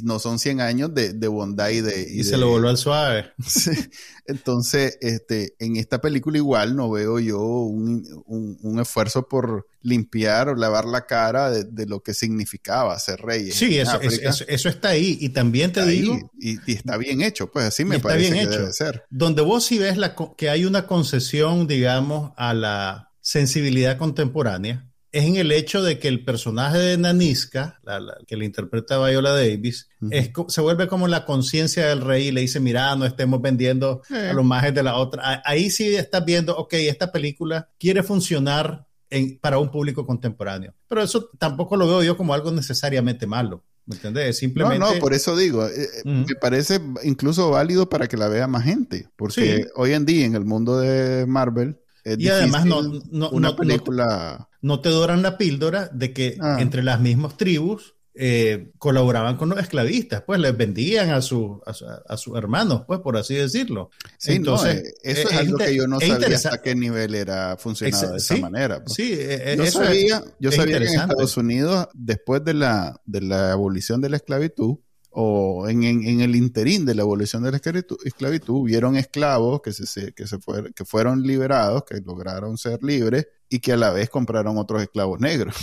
[0.03, 2.07] no son 100 años de, bondad y de...
[2.09, 3.33] Y, se lo volvió al suave.
[4.25, 10.85] Entonces, este, en esta película igual no veo yo un, esfuerzo por limpiar o lavar
[10.85, 13.51] la cara de, lo que significaba ser rey.
[13.51, 15.17] Sí, eso, eso, está ahí.
[15.19, 16.31] Y también te digo...
[16.39, 18.61] y, está bien hecho, pues así me parece bien que hecho.
[18.61, 19.03] debe ser.
[19.09, 25.25] Donde vos sí ves la, que hay una concesión, digamos, a la sensibilidad contemporánea, es
[25.25, 29.87] en el hecho de que el personaje de Naniska, la, que le interpreta Viola Davis,
[30.09, 34.01] es, se vuelve como la conciencia del rey y le dice, mira, no estemos vendiendo
[34.09, 35.43] a los majes de la otra.
[35.45, 40.73] Ahí sí estás viendo, ok, esta película quiere funcionar en, para un público contemporáneo.
[40.87, 43.63] Pero eso tampoco lo veo yo como algo necesariamente malo.
[43.85, 44.39] ¿Me entiendes?
[44.39, 44.79] Simplemente...
[44.79, 48.47] No, no, por eso digo, eh, eh, me parece incluso válido para que la vea
[48.47, 53.29] más gente, porque hoy en día en el mundo de Marvel y además no, no,
[53.29, 54.49] una película...
[54.61, 56.57] No, te doran la píldora de que ah.
[56.59, 62.15] entre las mismas tribus eh, colaboraban con los esclavistas, pues les vendían a, su, a,
[62.15, 63.89] sus hermanos, pues por así decirlo.
[64.19, 68.11] Sí, Entonces, eh, eso es, algo que yo no sabía hasta qué nivel era funcionado
[68.11, 68.83] de esa manera.
[68.83, 68.93] Pues.
[68.93, 73.51] Sí, eh, yo sabía, yo sabía que en Estados Unidos, después de la, de la
[73.51, 74.77] abolición de la esclavitud,
[75.13, 80.13] o en, en, el interín de la abolición de la esclavitud, hubieron esclavos que, se,
[80.13, 80.37] que, se
[80.75, 85.19] que fueron liberados, que lograron ser libres y que a la vez compraron otros esclavos
[85.19, 85.55] negros.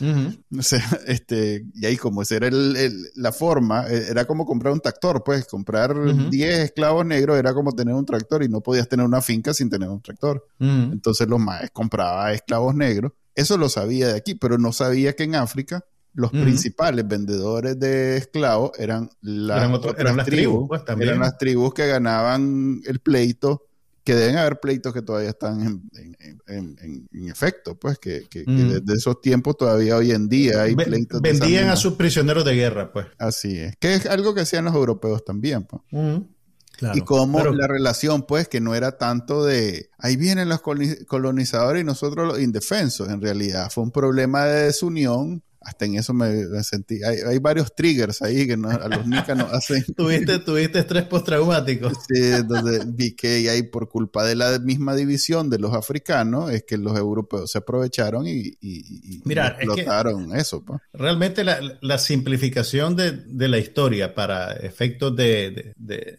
[0.58, 4.72] o sea, este, y ahí como esa era el, la forma, e, era como comprar
[4.72, 5.96] un tractor, pues comprar
[6.30, 9.68] 10 esclavos negros era como tener un tractor y no podías tener una finca sin
[9.68, 10.46] tener un tractor.
[10.60, 13.12] Entonces los maes compraban esclavos negros.
[13.34, 18.16] Eso lo sabía de aquí, pero no sabía que en África los principales vendedores de
[18.16, 23.66] esclavos eran, las tribus, pues, eran las tribus que ganaban el pleito,
[24.04, 25.82] que deben haber pleitos que todavía están
[26.46, 31.20] en, efecto, pues que, desde esos tiempos todavía hoy en día hay pleitos.
[31.22, 33.06] Vendían a sus prisioneros de guerra, pues.
[33.18, 35.82] Así es, que es algo que hacían los europeos también, pues.
[36.94, 41.84] y como la relación, pues, que no era tanto de ahí vienen los colonizadores y
[41.84, 43.08] nosotros los indefensos.
[43.08, 47.02] En realidad fue un problema de desunión hasta en eso me, sentí.
[47.02, 49.84] Hay, varios triggers ahí que a los nicas nos hacen.
[49.96, 51.90] ¿Tuviste, tuviste estrés postraumático.
[51.90, 56.64] sí, entonces vi que ahí por culpa de la misma división de los africanos es
[56.64, 60.64] que los europeos se aprovecharon y, y, explotaron eso.
[60.64, 60.80] Pues.
[60.92, 65.74] Realmente la, simplificación de, la historia para efectos de,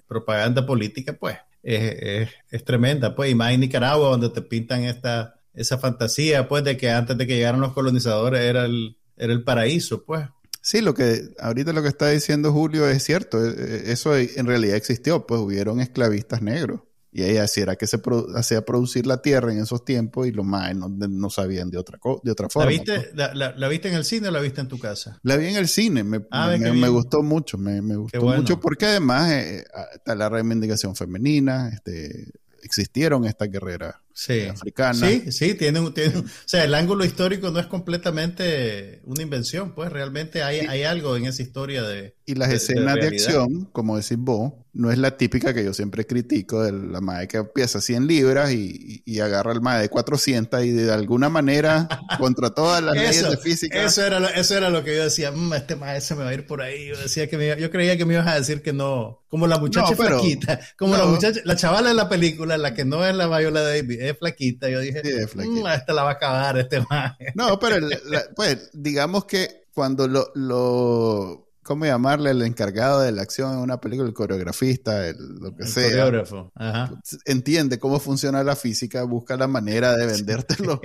[0.08, 3.16] propaganda política, pues, es, es, tremenda.
[3.16, 7.18] Pues, y más en Nicaragua, donde te pintan esta esa fantasía, pues, de que antes
[7.18, 10.28] de que llegaran los colonizadores era el era el paraíso, pues.
[10.62, 14.46] Sí, lo que ahorita lo que está diciendo Julio es cierto, e, e, eso en
[14.46, 16.82] realidad existió, pues hubieron esclavistas negros.
[17.16, 18.02] Y ahí así era que se
[18.36, 22.32] hacía producir la tierra en esos tiempos y los más no, sabían de otra, de
[22.32, 22.66] otra forma.
[22.66, 23.36] ¿La viste, pues.
[23.36, 25.20] la, viste en el cine o la viste en tu casa?
[25.22, 29.32] La vi en el cine, me, ah, me, gustó mucho, me, gustó mucho porque además
[29.32, 32.32] eh, está la reivindicación femenina, este,
[32.64, 34.42] existieron estas guerreras sí.
[34.42, 34.98] africanas.
[34.98, 35.94] Sí, sí, tienen, o
[36.46, 41.26] sea, el ángulo histórico no es completamente una invención, pues realmente hay, hay algo en
[41.26, 42.16] esa historia de...
[42.26, 46.08] Y las escenas de, acción, como decís vos, no es la típica que yo siempre
[46.08, 50.64] critico de la madre que empieza 100 libras y, y, agarra el madre de 400
[50.64, 51.88] y de alguna manera,
[52.20, 53.84] contra todas las leyes de física...
[53.84, 56.30] Eso era, lo, eso era lo que yo decía, mm, este madre se me va
[56.30, 56.88] a ir por ahí.
[56.88, 59.96] Yo, decía que yo creía que me ibas a decir que no, como la muchacha
[59.96, 63.64] flaquita, como la muchacha, la chavala de la película, la que no es la Viola
[63.64, 64.70] Davis, es flaquita.
[64.70, 65.02] Yo dije,
[65.36, 66.84] mm, esta la va a acabar, este
[67.36, 67.78] No, pero
[68.36, 72.32] pues digamos que cuando lo, lo ¿cómo llamarle?
[72.32, 75.90] El encargado de la acción en una película, el coreografista, el, lo que El sea.
[75.90, 76.52] coreógrafo.
[76.56, 76.94] Ajá.
[77.26, 80.82] Entiende cómo funciona la física, busca la manera de vendértelo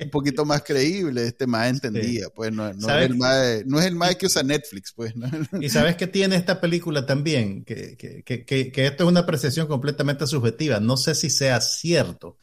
[0.00, 1.26] un poquito más creíble.
[1.26, 4.42] Este más entendía, pues no, no es el mae, no es el mae que usa
[4.42, 5.14] Netflix, pues.
[5.16, 5.28] ¿no?
[5.60, 9.20] Y sabes que tiene esta película también, que, que, que, que, que esto es una
[9.20, 10.80] apreciación completamente subjetiva.
[10.80, 12.38] No sé si sea cierto,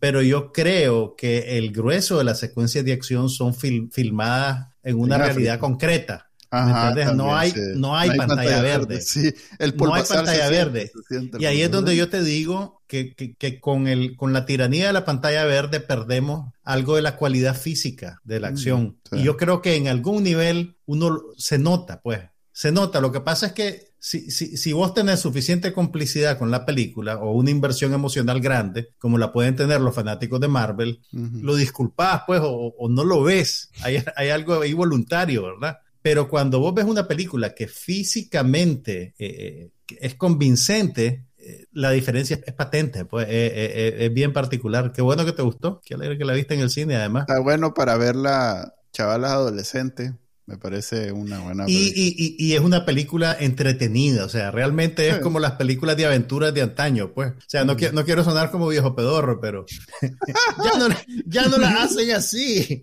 [0.00, 4.96] pero yo creo que el grueso de las secuencias de acción son fil- filmadas en
[4.98, 5.58] una En realidad África.
[5.58, 6.22] concreta.
[6.50, 6.94] Ajá?
[7.14, 7.60] No hay- sí.
[7.76, 9.00] no hay pantalla verde.
[9.00, 10.90] Sí, el No hay pantalla verde.
[11.08, 14.46] siente Y ahí es donde yo te digo que, que- que con, el, con la
[14.46, 18.98] tiranía de la pantalla verde perdemos algo de la cualidad física de la Mm, acción.
[19.10, 19.18] sí.
[19.18, 22.20] Y yo creo que en algún nivel uno se nota, pues,
[22.52, 23.00] se nota.
[23.00, 27.16] Lo que pasa es que si, si, si vos tenés suficiente complicidad con la película
[27.18, 32.22] o una inversión emocional grande, como la pueden tener los fanáticos de Marvel, lo disculpás,
[32.24, 33.70] pues, o, o no lo ves.
[33.82, 35.78] Hay, hay algo ahí voluntario, ¿verdad?
[36.06, 42.38] Pero cuando vos ves una película que físicamente eh, eh, es convincente, eh, la diferencia
[42.46, 44.92] es patente, pues, es bien particular.
[44.92, 47.22] Qué bueno que te gustó, qué alegre que la viste en el cine, además.
[47.28, 50.12] Está bueno para verla chavalas adolescentes.
[50.48, 55.08] Me parece una buena Y, y- y- y es una película entretenida, o sea, realmente
[55.08, 55.20] es Sí.
[55.20, 57.32] como las películas de aventuras de antaño, pues.
[57.32, 59.66] O sea, no, qui- no quiero sonar como viejo pedorro, pero
[60.02, 60.88] ya, no,
[61.26, 62.80] ya no la hacen así.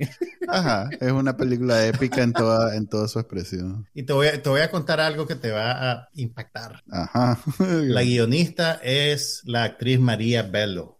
[0.49, 3.87] Ajá, es una película épica en toda, en toda su expresión.
[3.93, 6.83] Y te voy, a, te voy a contar algo que te va a impactar.
[6.91, 7.39] Ajá.
[7.59, 10.99] La guionista es la actriz María Bello.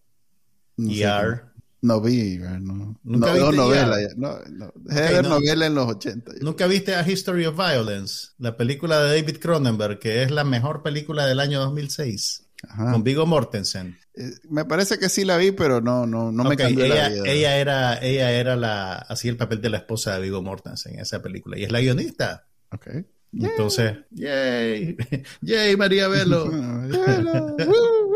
[0.78, 1.44] No sé ER.
[1.84, 2.98] No vi, no.
[3.04, 4.02] ¿Nunca no, viste no, novela.
[4.02, 4.72] Ya, No, no.
[4.86, 5.22] No.
[5.22, 6.32] novela en los 80.
[6.32, 6.40] yo.
[6.40, 8.30] ¿Nunca viste A History of Violence?
[8.38, 12.94] La película de David Cronenberg, que es la mejor película del año 2006, Ajá.
[12.94, 13.98] con Viggo Mortensen.
[14.16, 17.10] Eh, me parece que sí la vi, pero no, no, no me cambió ella, la
[17.10, 17.24] vida.
[17.26, 21.00] ella era, ella era la, hacía el papel de la esposa de Viggo Mortensen en
[21.02, 22.48] esa película y es la guionista.
[22.72, 22.88] Ok.
[23.34, 24.96] Entonces, yay,
[25.42, 26.50] yay María Bello.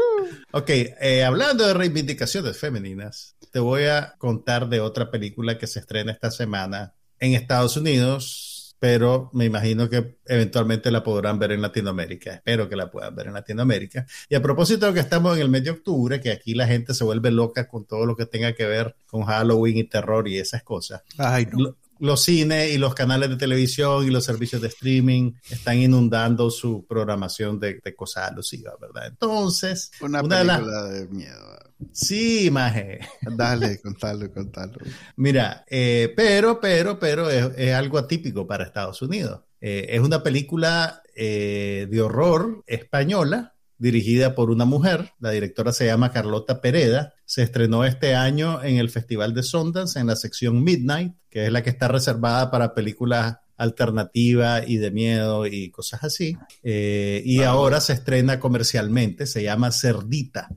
[0.52, 5.80] Ok, eh, hablando de reivindicaciones femeninas, te voy a contar de otra película que se
[5.80, 11.64] estrena esta semana en Estados Unidos, pero me imagino que eventualmente la podrán ver en
[11.64, 12.36] Latinoamérica.
[12.36, 14.06] Espero que la puedan ver en Latinoamérica.
[14.30, 16.94] Y a propósito de que estamos en el mes de octubre, que aquí la gente
[16.94, 20.38] se vuelve loca con todo lo que tenga que ver con Halloween y terror y
[20.38, 21.02] esas cosas.
[21.18, 21.58] Ay, no.
[21.60, 26.52] Lo- los cines y los canales de televisión y los servicios de streaming están inundando
[26.52, 29.08] su programación de, de cosas alusivas, ¿verdad?
[29.08, 31.67] Entonces, Una, una de las- película de miedo.
[31.92, 33.00] Sí, maje.
[33.22, 34.74] Dale, contalo, contalo.
[35.16, 39.42] Mira, eh, pero, pero, pero es, es algo atípico para Estados Unidos.
[39.62, 45.12] Eh, es una película eh, de horror española dirigida por una mujer.
[45.20, 47.14] La directora se llama Carlota Pereda.
[47.26, 51.52] Se estrenó este año en el Festival de Sundance en la sección Midnight, que es
[51.52, 56.38] la que está reservada para películas alternativas y de miedo y cosas así.
[56.64, 59.26] Eh, y Ah, ahora se estrena comercialmente.
[59.26, 60.50] Se llama Cerdita.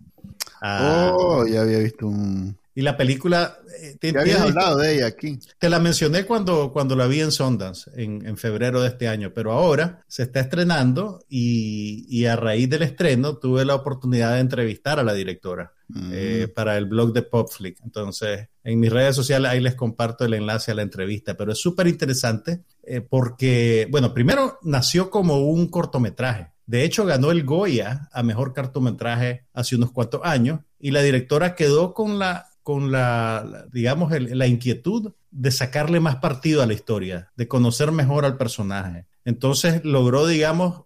[0.61, 2.59] Ah, Oh, ya había visto un...
[2.75, 3.59] Y la película...
[3.83, 5.39] eh, ti- Ya habías hablado de ella aquí.
[5.59, 9.33] te la mencioné cuando, cuando la vi en Sundance, en, en febrero de este año,
[9.35, 14.41] pero ahora se está estrenando y, y a raíz del estreno tuve la oportunidad de
[14.41, 16.11] entrevistar a la directora Mm.
[16.15, 17.81] eh, para el blog de PopFlick.
[17.83, 21.59] Entonces, en mis redes sociales ahí les comparto el enlace a la entrevista, pero es
[21.59, 26.53] súper interesante eh, porque, bueno, primero nació como un cortometraje.
[26.71, 31.57] De hecho, ganó el Goya a mejor cortometraje hace unos cuantos años y la directora
[31.57, 37.31] quedó con la, con la, digamos, la inquietud de sacarle más partido a la historia,
[37.37, 39.07] de conocer mejor al personaje.
[39.25, 40.83] Entonces logró, digamos,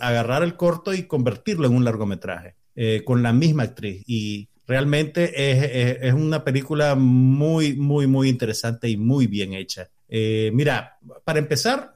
[0.00, 4.02] agarrar el corto y convertirlo en un largometraje eh, con la misma actriz.
[4.08, 9.88] Y realmente es, es- es una película muy, muy, muy interesante y muy bien hecha.
[10.08, 11.94] Eh, mira, para empezar,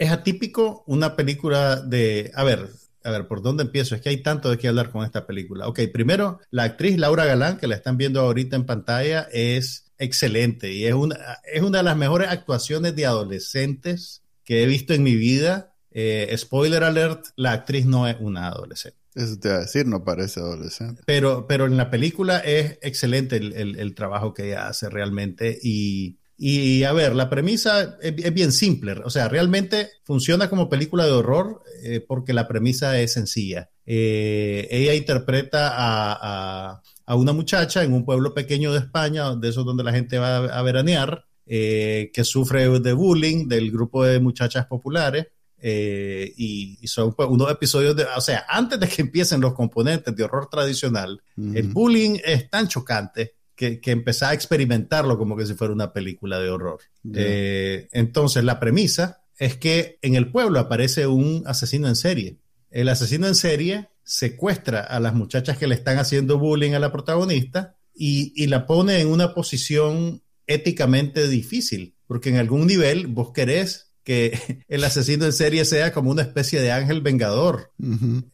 [0.00, 2.68] es atípico una película de, a ver,
[3.04, 3.94] a ver, ¿por dónde empiezo?
[3.94, 5.68] Es que hay tanto de qué hablar con esta película.
[5.68, 10.72] Ok, primero, la actriz Laura Galán, que la están viendo ahorita en pantalla, es excelente
[10.72, 15.02] y es una, es una de las mejores actuaciones de adolescentes que he visto en
[15.02, 15.74] mi vida.
[15.92, 18.98] Eh, spoiler alert, la actriz no es una adolescente.
[19.14, 21.02] Eso te iba a decir, no parece adolescente.
[21.04, 25.58] Pero, pero en la película es excelente el, el- el trabajo que ella hace realmente.
[25.62, 28.92] Y, y, a ver, la premisa es, es bien simple.
[29.04, 33.68] O sea, realmente funciona como película de horror eh, porque la premisa es sencilla.
[33.84, 39.48] Eh, ella interpreta a, a- a una muchacha en un pueblo pequeño de España, de
[39.48, 44.04] esos donde la gente va a, a veranear, eh, que sufre de bullying del grupo
[44.04, 45.26] de muchachas populares.
[45.62, 49.52] eh, y, y son pues, unos episodios de, o sea, antes de que empiecen los
[49.52, 51.72] componentes de horror tradicional, el Ujú.
[51.74, 56.48] bullying es tan chocante que, que a experimentarlo como que si fuera una película de
[56.48, 56.80] horror.
[57.12, 62.38] Eh, entonces, la premisa es que en el pueblo aparece un asesino en serie.
[62.70, 66.90] El asesino en serie secuestra a las muchachas que le están haciendo bullying a la
[66.90, 73.32] protagonista y, y la pone en una posición éticamente difícil, porque en algún nivel vos
[73.34, 77.72] querés que el asesino en serie sea como una especie de ángel vengador,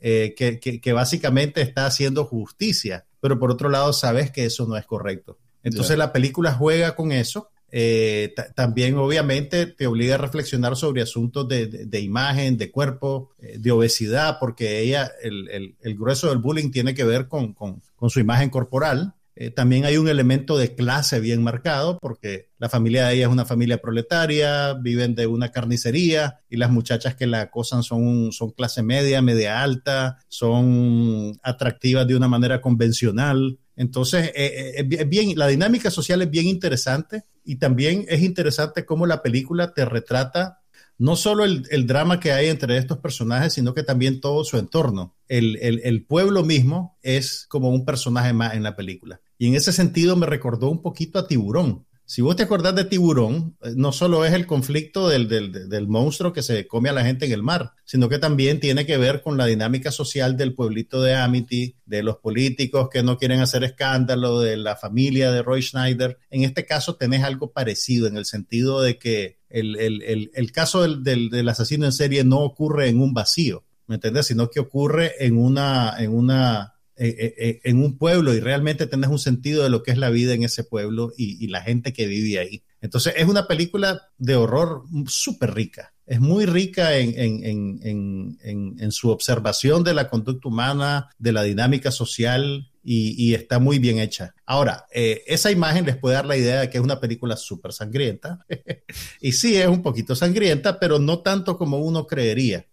[0.01, 4.77] eh, que, que, básicamente está haciendo justicia, pero por otro lado sabes que eso no
[4.77, 5.39] es correcto.
[5.62, 7.51] Entonces la película juega con eso.
[7.73, 13.57] Eh, también obviamente te obliga a reflexionar sobre asuntos de, de, imagen, de cuerpo, eh,
[13.59, 17.83] de obesidad, porque ella, el, el, el, grueso del bullying tiene que ver con, con,
[17.97, 19.16] con su imagen corporal.
[19.39, 23.32] Eh, también hay un elemento de clase bien marcado porque la familia de ella es
[23.32, 28.53] una familia proletaria, viven de una carnicería y las muchachas que la acosan son, son
[28.53, 33.59] clase media, media alta, son atractivas de una manera convencional.
[33.76, 39.05] Entonces, eh, eh, bien, la dinámica social es bien interesante y también es interesante cómo
[39.05, 40.62] la película te retrata
[40.99, 45.14] no solo el, drama que hay entre estos personajes, sino que también todo su entorno.
[45.28, 49.20] El, pueblo mismo es como un personaje más en la película.
[49.39, 51.87] Y en ese sentido me recordó un poquito a Tiburón.
[52.09, 56.32] Si vos te acordás de Tiburón, eh, no solo es el conflicto del, del, monstruo
[56.32, 59.22] que se come a la gente en el mar, sino que también tiene que ver
[59.22, 63.64] con la dinámica social del pueblito de Amity, de los políticos que no quieren hacer
[63.64, 66.16] escándalo, de la familia de Roy Schneider.
[66.30, 71.87] En este caso tenés algo parecido en el sentido de que el, caso del, asesino
[71.87, 74.26] en serie no ocurre en un vacío, ¿me entiendes?
[74.26, 78.86] Sino que ocurre en una, en una, eh, eh, eh, en un pueblo y realmente
[78.86, 81.92] tenés un sentido de lo que es la vida en ese pueblo y, la gente
[81.92, 82.62] que vive ahí.
[82.80, 85.94] Entonces es una película de horror súper rica.
[86.07, 92.70] Es muy rica en, en, su observación de la conducta humana, de la dinámica social
[92.88, 94.34] y, está muy bien hecha.
[94.44, 97.72] Ahora, eh, esa imagen les puede dar la idea de que es una película súper
[97.72, 98.47] sangrienta.
[99.20, 102.64] y sí, es un poquito sangrienta, pero no tanto como uno creería.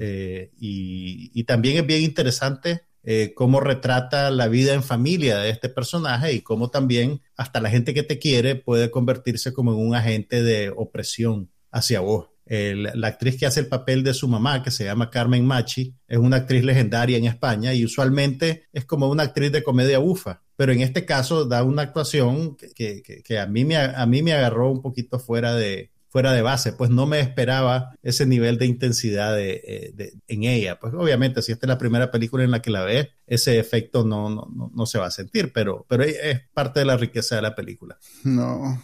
[0.00, 5.68] Eh, y, también es bien interesante eh, cómo retrata la vida en familia de este
[5.68, 9.94] personaje y cómo también hasta la gente que te quiere puede convertirse como en un
[9.94, 12.28] agente de opresión hacia vos.
[12.50, 16.16] La actriz que hace el papel de su mamá, que se llama Carmen Machi, es
[16.16, 20.72] una actriz legendaria en España y usualmente es como una actriz de comedia bufa, pero
[20.72, 24.70] en este caso da una actuación que, que, a, mí me, a mí me agarró
[24.70, 29.38] un poquito fuera de, fuera de base, pues no me esperaba ese nivel de intensidad
[29.38, 30.78] eh, de, en ella.
[30.78, 34.04] Pues obviamente, si esta es la primera película en la que la ves, ese efecto
[34.04, 37.42] no, no, no, se va a sentir, pero, pero es parte de la riqueza de
[37.42, 37.98] la película.
[38.24, 38.82] No,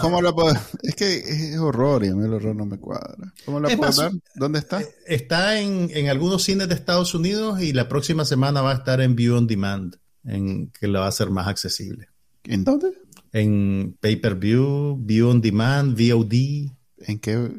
[0.00, 0.52] ¿Cómo, la puedo?
[0.82, 3.32] Es que es horror y a mí el horror no me cuadra.
[3.44, 4.12] ¿Cómo la puedo ver?
[4.34, 4.80] ¿Dónde está?
[4.80, 8.76] Eh, está en, en algunos cines de Estados Unidos y la próxima semana va a
[8.76, 12.08] estar en View on Demand, en que la va a ser más accesible.
[12.44, 12.92] ¿En dónde?
[13.32, 16.72] En pay-per-view, view on demand, VOD.
[17.06, 17.50] ¿En qué?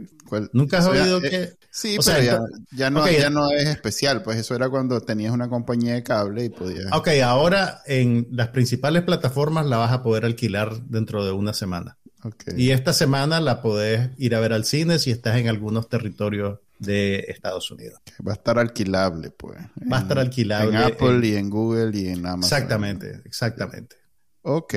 [0.54, 1.60] ¿Nunca has oído eh, que...?
[1.72, 2.40] Sí, pero
[2.72, 6.46] ya, no, ya no es especial, pues eso era cuando tenías una compañía de cable
[6.46, 6.92] y podías...
[6.94, 11.98] Ok, ahora en las principales plataformas la vas a poder alquilar dentro de una semana.
[12.24, 12.56] Okay.
[12.58, 16.60] Y esta semana la podés ir a ver al cine si estás en algunos territorios
[16.80, 18.00] de Estados Unidos.
[18.28, 19.60] Va a estar alquilable, pues.
[19.90, 20.70] Va a estar alquilable.
[20.70, 22.58] En Apple y en Google y en Amazon.
[22.58, 23.96] Exactamente, exactamente.
[24.42, 24.74] Ok.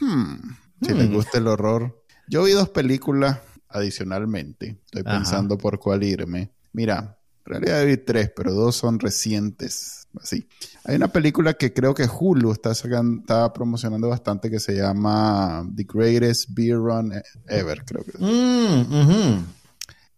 [0.00, 1.14] Hmm, si les hmm.
[1.14, 2.02] gusta el horror.
[2.28, 3.38] Yo vi dos películas
[3.68, 4.78] adicionalmente.
[4.84, 6.50] Estoy pensando por cuál irme.
[6.72, 10.08] Mira, en realidad vi tres, pero dos son recientes.
[10.20, 10.46] Así.
[10.84, 15.86] Hay una película que creo que Hulu está, está promocionando bastante que se llama The
[15.88, 17.12] Greatest Beer Run
[17.46, 18.18] Ever, creo que.
[18.18, 19.44] Mm,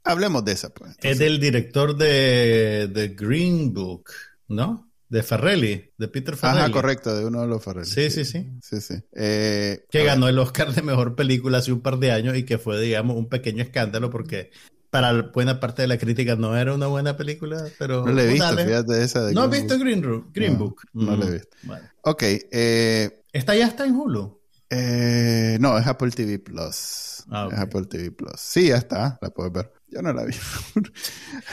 [0.04, 0.96] Hablemos de esa, pues.
[1.00, 4.10] es del director de The Green Book,
[4.48, 4.91] ¿no?
[5.12, 6.62] De Farrelly, de Peter Farrelly.
[6.62, 7.86] Ajá, correcto, de uno de los Farrelly.
[7.86, 8.48] Sí, sí, sí.
[8.62, 8.94] Sí, sí.
[9.12, 12.56] Eh, que ganó el Oscar de Mejor Película hace un par de años y que
[12.56, 14.52] fue, digamos, un pequeño escándalo porque
[14.88, 18.06] para buena parte de la crítica no era una buena película, pero...
[18.06, 20.80] No le he visto, fíjate esa de ¿No has visto Green, Green Book?
[20.94, 21.56] No, le he mm, visto.
[22.04, 22.22] Ok.
[22.22, 24.40] Eh, ¿Esta ya está en Hulu?
[24.70, 27.24] Eh, no, es Apple TV Plus.
[27.28, 28.32] Ah, Es Apple TV Plus.
[28.38, 29.70] Sí, ya está, la puedes ver.
[29.92, 30.34] Yo no la vi.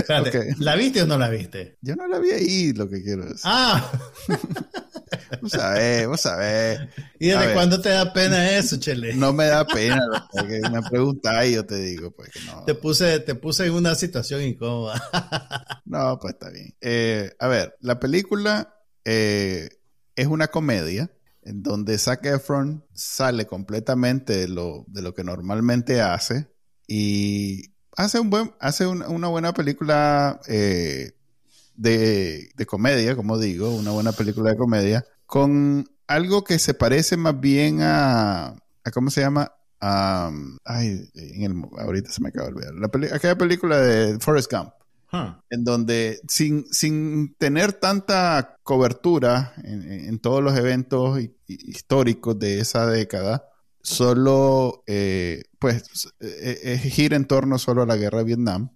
[0.59, 1.77] ¿La viste o no la viste?
[1.81, 3.41] Yo no la vi ahí, lo que quiero decir.
[3.43, 3.91] Ah.
[5.41, 6.79] vos sabés, vos sabés.
[7.19, 9.13] ¿Y desde cuándo te da pena eso, Chele?
[9.13, 9.99] No me da pena,
[10.31, 12.63] porque me preguntas y yo te digo, pues que no.
[12.63, 15.01] Te puse, te puse en una situación incómoda.
[15.85, 16.73] no, pues está bien.
[16.79, 18.73] Eh, a ver, la película
[19.03, 19.67] eh,
[20.15, 21.11] es una comedia
[21.43, 26.47] en donde Zac Efron sale completamente de lo, de lo que normalmente hace
[26.87, 31.11] y hace, un buen, hace una buena película eh,
[31.75, 37.39] de, comedia, como digo, una buena película de comedia, con algo que se parece más
[37.39, 38.55] bien a,
[38.93, 39.53] ¿cómo se llama?
[39.81, 41.09] ay,
[41.77, 43.13] ahorita se me acaba de olvidar.
[43.13, 44.73] aquella película de Forrest Gump.
[45.49, 53.49] En donde sin, sin tener tanta cobertura en, todos los eventos históricos de esa década,
[53.81, 58.71] solo eh, pues eh, eh, gira en torno solo a la guerra de Vietnam.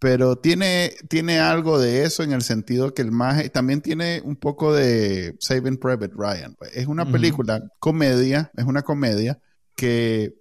[0.00, 4.34] Pero tiene, tiene algo de eso en el sentido que el más también tiene un
[4.34, 6.56] poco de Saving Private Ryan.
[6.72, 9.40] Es una película, comedia, es una comedia
[9.76, 10.34] que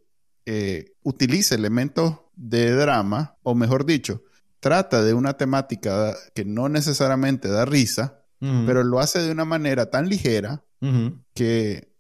[1.04, 4.24] utiliza elementos de drama, o mejor dicho,
[4.60, 9.90] trata de una temática que no necesariamente da risa, pero lo hace de una manera
[9.90, 10.64] tan ligera
[11.34, 11.92] que,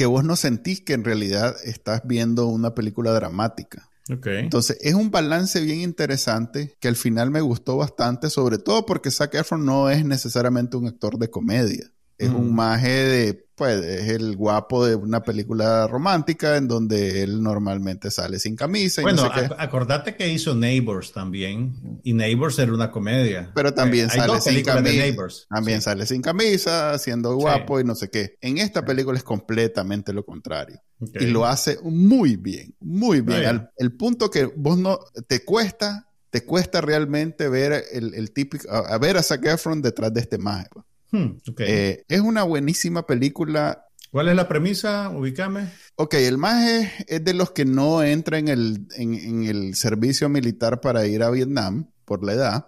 [0.00, 3.90] que vos no sentís que en realidad estás viendo una película dramática.
[4.08, 9.10] Entonces, es un balance bien interesante que al final me gustó bastante, sobre todo porque
[9.10, 11.92] Zac Efron no es necesariamente un actor de comedia.
[12.16, 17.42] Es un maje de pues es el guapo de una película romántica en donde él
[17.42, 19.02] normalmente sale sin camisa.
[19.02, 23.52] Y bueno, acordate que hizo Neighbors también y Neighbors era una comedia.
[23.54, 25.46] Pero también eh, sale sin camisa.
[25.50, 28.38] También sale sin camisa, siendo guapo y no sé qué.
[28.40, 30.80] En esta película es completamente lo contrario.
[31.20, 33.68] Y lo hace muy bien, muy bien.
[33.76, 39.18] el punto que vos no te cuesta, te cuesta realmente ver el, típico, a, ver
[39.18, 40.70] a Zac Efron detrás de este maje.
[41.10, 43.86] Hmm, eh, es una buenísima película.
[44.10, 45.10] ¿Cuál es la premisa?
[45.10, 45.68] Ubícame.
[45.96, 50.80] Ok, el maje es de los que no entra en el, en, el servicio militar
[50.80, 52.66] para ir a Vietnam por la edad.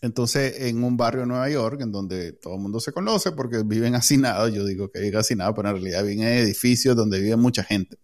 [0.00, 3.62] Entonces, en un barrio de Nueva York, en donde todo el mundo se conoce porque
[3.64, 7.36] viven hacinados, yo digo que viven hacinados, pero en realidad viven en edificios donde vive
[7.36, 7.96] mucha gente.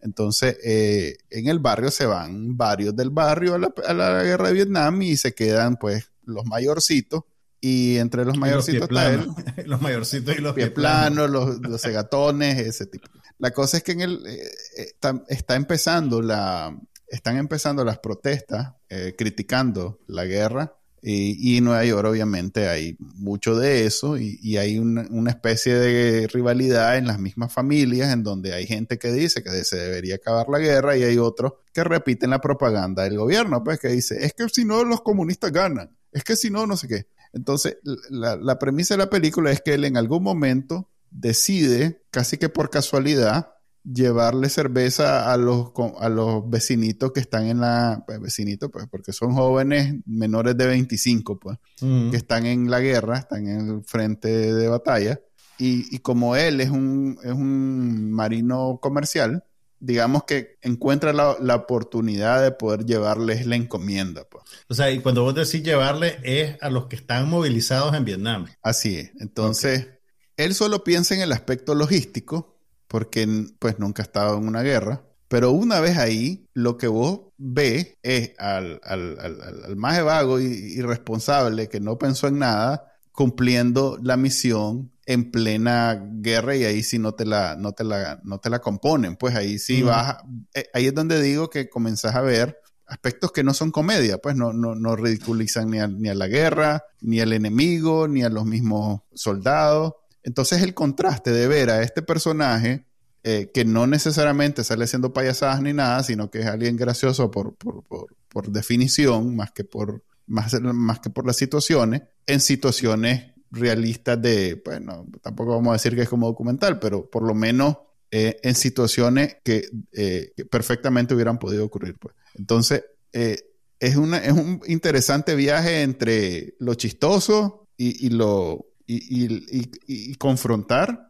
[0.00, 4.48] Entonces, eh, en el barrio se van varios del barrio a la, a la, guerra
[4.48, 7.24] de Vietnam y se quedan, pues, los mayorcitos
[7.60, 9.28] y entre los mayorcitos está él.
[9.66, 13.08] los mayorcitos y los pies planos, los, los segatones, ese tipo.
[13.38, 16.76] La cosa es que en el, eh, está, está, empezando la,
[17.08, 22.96] están empezando las protestas eh, criticando la guerra y, y, en Nueva York obviamente hay
[22.98, 28.12] mucho de eso y, y hay una, una, especie de rivalidad en las mismas familias
[28.12, 31.54] en donde hay gente que dice que se debería acabar la guerra y hay otros
[31.72, 35.52] que repiten la propaganda del gobierno, pues que dice, es que si no los comunistas
[35.52, 37.06] ganan, es que si no, no sé qué.
[37.32, 37.78] Entonces,
[38.10, 42.70] la, premisa de la película es que él en algún momento decide, casi que por
[42.70, 48.02] casualidad, llevarle cerveza a los, a los vecinitos que están en la...
[48.06, 53.18] Pues, vecinitos, pues, porque son jóvenes menores de 25, pues, que están en la guerra,
[53.18, 55.20] están en el frente de batalla.
[55.58, 59.44] Y, y como él es un, es un marino comercial,
[59.80, 64.24] digamos que encuentra la, oportunidad de poder llevarles la encomienda.
[64.24, 64.44] Pues.
[64.68, 68.46] O sea, y cuando vos decís llevarle es a los que están movilizados en Vietnam.
[68.62, 69.10] Así es.
[69.18, 69.88] Entonces,
[70.36, 73.26] él solo piensa en el aspecto logístico, porque
[73.58, 75.02] pues nunca ha estado en una guerra.
[75.28, 80.44] Pero una vez ahí, lo que vos ves es al, al, al, más vago y
[80.44, 87.00] irresponsable que no pensó en nada, cumpliendo la misión en plena guerra y ahí sí
[87.00, 89.16] no te la, no te la, no te la componen.
[89.16, 90.18] Pues ahí sí vas,
[90.54, 94.36] eh, ahí es donde digo que comenzás a ver aspectos que no son comedia, pues
[94.36, 98.28] no, no, no ridiculizan ni a, ni a la guerra, ni al enemigo, ni a
[98.28, 99.94] los mismos soldados.
[100.22, 102.86] Entonces el contraste de ver a este personaje
[103.24, 107.56] eh, que no necesariamente sale haciendo payasadas ni nada, sino que es alguien gracioso por,
[107.56, 113.29] por, por, por definición, más que por, más, más que por las situaciones, en situaciones
[113.50, 117.76] realistas de, bueno, tampoco vamos a decir que es como documental, pero por lo menos
[118.12, 121.96] eh, en situaciones que, eh, perfectamente hubieran podido ocurrir.
[121.98, 122.14] Pues.
[122.34, 123.38] Entonces, eh,
[123.78, 131.08] es, una, es un interesante viaje entre lo chistoso y, lo y, confrontar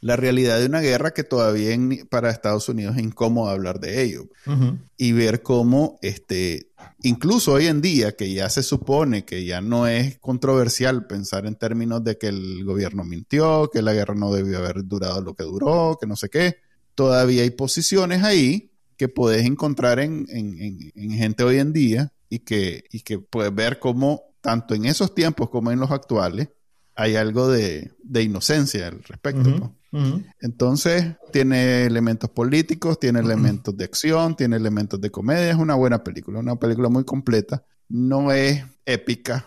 [0.00, 1.74] la realidad de una guerra que todavía
[2.10, 4.28] para Estados Unidos es incómodo hablar de ello.
[4.96, 6.70] Y ver cómo, este,
[7.02, 11.54] incluso hoy en día, que ya se supone que ya no es controversial pensar en
[11.54, 15.44] términos de que el gobierno mintió, que la guerra no debió haber durado lo que
[15.44, 16.56] duró, que no sé qué,
[16.94, 20.26] todavía hay posiciones ahí que puedes encontrar en,
[20.94, 25.50] gente hoy en día y que, y que puedes ver cómo tanto en esos tiempos
[25.50, 26.48] como en los actuales
[26.94, 29.74] hay algo de, inocencia al respecto.
[30.40, 35.50] Entonces, tiene elementos políticos, tiene elementos de acción, tiene elementos de comedia.
[35.50, 37.64] Es una buena película, una película muy completa.
[37.88, 39.46] No es épica,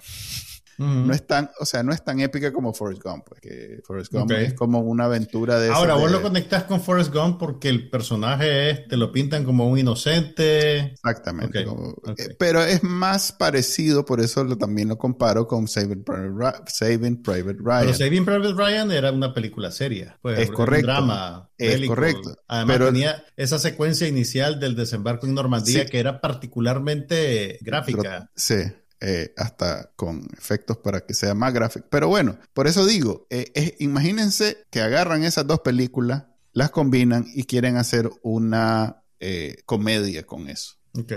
[0.79, 4.31] no es tan, o sea, no es tan épica como Forrest Gump, porque Forrest Gump
[4.31, 5.69] es como una aventura de...
[5.69, 9.67] Ahora, vos lo conectás con Forrest Gump porque el personaje es, te lo pintan como
[9.67, 10.79] un inocente.
[10.93, 11.61] Exactamente.
[11.61, 17.21] Eh, pero es más parecido, por eso lo, también lo comparo con Saving Private, Saving
[17.21, 17.81] Private Ryan.
[17.81, 20.17] Pero Saving Private Ryan era una película seria.
[20.21, 20.87] Pues, es correcto.
[20.87, 21.49] Un drama.
[21.57, 22.37] Es correcto.
[22.47, 28.29] Además pero, tenía esa secuencia inicial del desembarco en Normandía que era particularmente gráfica.
[28.35, 28.55] sí.
[29.01, 31.87] Eh, hasta con efectos para que sea más gráfico.
[31.89, 37.45] Pero bueno, por eso digo, eh, imagínense que agarran esas dos películas, las combinan y
[37.45, 40.75] quieren hacer una eh, comedia con eso.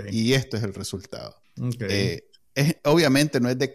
[0.09, 1.35] Y esto es el resultado.
[2.55, 3.73] Es, obviamente no es de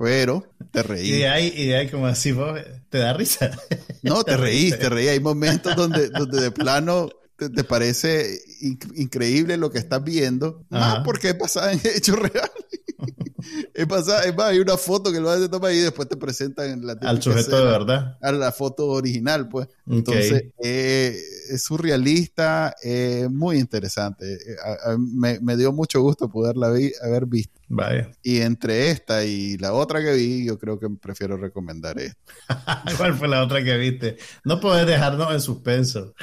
[0.00, 1.08] pero te reí.
[1.08, 2.34] Y de ahí, y de como así,
[2.88, 3.50] te da risa.
[4.02, 5.06] No, te, reís, te reí.
[5.06, 8.40] Hay momentos donde, donde de plano te, parece
[8.94, 12.50] increíble lo que estás viendo, más porque es basada en hechos reales.
[13.74, 16.84] Es, pasada, es más, hay una foto que lo hace toma y después te presentan
[16.84, 18.18] la al sujeto de verdad.
[18.20, 19.68] A la foto original, pues.
[19.86, 21.18] Entonces, eh,
[21.50, 24.34] es surrealista, eh, muy interesante.
[24.34, 27.60] Eh, me, dio mucho gusto poderla haber visto.
[27.68, 28.10] Vaya.
[28.22, 32.20] Y entre esta y la otra que vi, yo creo que prefiero recomendar esta.
[32.98, 34.18] ¿Cuál fue la otra que viste?
[34.44, 36.14] No puedes dejarnos en suspenso.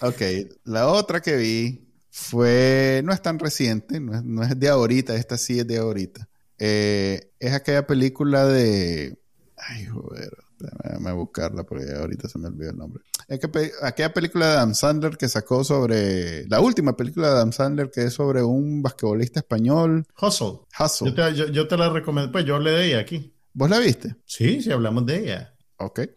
[0.00, 0.22] Ok,
[0.64, 5.58] la otra que vi fue, no es tan reciente, no es, de ahorita, esta sí
[5.58, 6.28] es de ahorita.
[6.58, 9.18] Eh, es aquella película de...
[9.56, 13.02] Ay, joder, déjame buscarla porque ahorita se me olvidó el nombre.
[13.28, 16.46] Es que, aquella película de Adam Sandler que sacó sobre...
[16.46, 20.06] La última película de Adam Sandler que es sobre un basquetbolista español.
[20.20, 20.60] Hustle.
[20.78, 21.14] Hustle.
[21.52, 23.34] Yo te, la recomiendo, pues yo le de ella aquí.
[23.52, 24.16] ¿Vos la viste?
[24.26, 25.55] Sí, sí, hablamos de ella.
[25.78, 26.00] Ok.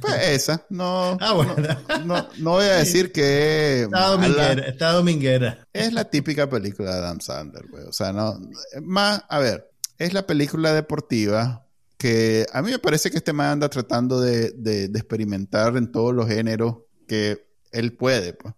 [0.00, 1.54] Pues esa, no, ah, bueno.
[2.04, 3.82] no, no, voy a decir que...
[3.82, 5.66] Está dominguera, está dominguera.
[5.72, 7.84] Es la típica película de Adam Sandler, güey.
[7.84, 8.36] O sea, no...
[8.82, 11.64] Más, a ver, es la película deportiva
[11.96, 16.12] que a mí me parece que este man anda tratando de, de, experimentar en todos
[16.12, 18.54] los géneros que él puede, pues.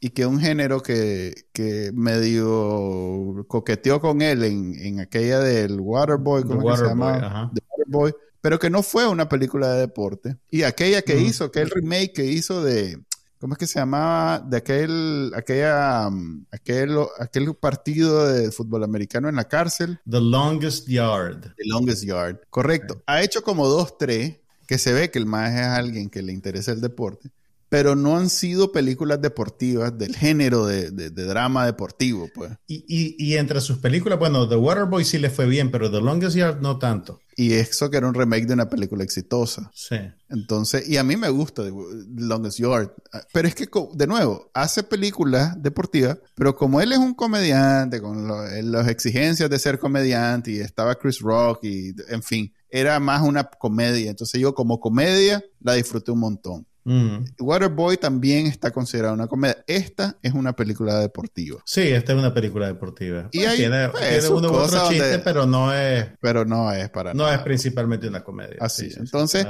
[0.00, 6.42] Y que un género que, que medio coqueteó con él en, en aquella del Waterboy,
[6.42, 7.52] ¿cómo se llama?
[7.70, 8.12] Waterboy
[8.44, 10.36] pero que no fue una película de deporte.
[10.50, 13.02] Y aquella que hizo, aquel remake que hizo de,
[13.38, 14.38] ¿cómo es que se llamaba?
[14.38, 19.98] De aquel, aquella, mm, aquel, aquel partido de fútbol americano en la cárcel.
[20.06, 21.54] The Longest Yard.
[21.56, 23.02] The Longest Yard, correcto.
[23.06, 26.34] Ha hecho como dos, tres, que se ve que el más es alguien que le
[26.34, 27.30] interesa el deporte
[27.74, 32.52] pero no han sido películas deportivas del género de, drama deportivo, pues.
[32.68, 36.60] Y, entre sus películas, bueno, The Waterboy sí le fue bien, pero The Longest Yard
[36.60, 37.18] no tanto.
[37.36, 39.72] Y eso que era un remake de una película exitosa.
[39.74, 39.96] Sí.
[40.28, 41.72] Entonces, y a mí me gusta The
[42.14, 42.92] Longest Yard.
[43.32, 48.28] Pero es que, de nuevo, hace películas deportivas, pero como él es un comediante, con
[48.70, 53.42] las exigencias de ser comediante, y estaba Chris Rock, y en fin, era más una
[53.42, 54.10] comedia.
[54.10, 56.68] Entonces yo como comedia la disfruté un montón.
[56.84, 57.24] Mm.
[57.38, 59.64] Waterboy también está considerada una comedia.
[59.66, 61.60] Esta es una película deportiva.
[61.64, 63.28] Sí, esta es una película deportiva.
[63.32, 66.06] Y hay, tiene, pues, uno u otro chiste, pero no es.
[66.20, 68.56] Pero no es para No es principalmente una comedia.
[68.60, 68.90] Así.
[68.96, 69.46] Entonces,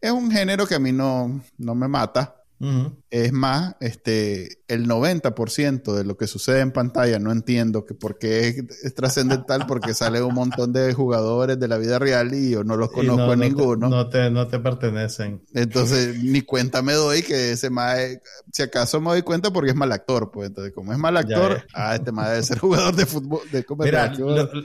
[0.00, 2.42] es un género que a mí no, no me mata.
[3.10, 8.18] Es más, este, el 90% de lo que sucede en pantalla no entiendo que por
[8.18, 12.64] qué es, trascendental porque sale un montón de jugadores de la vida real y yo
[12.64, 13.88] no los conozco a ninguno.
[13.88, 15.42] no, te, no te pertenecen.
[15.54, 17.98] Entonces, ni cuenta me doy que ese más,
[18.52, 20.48] si acaso me doy cuenta porque es mal actor, pues.
[20.48, 24.12] Entonces como es mal actor, ah, este más debe ser jugador de fútbol, de Mira,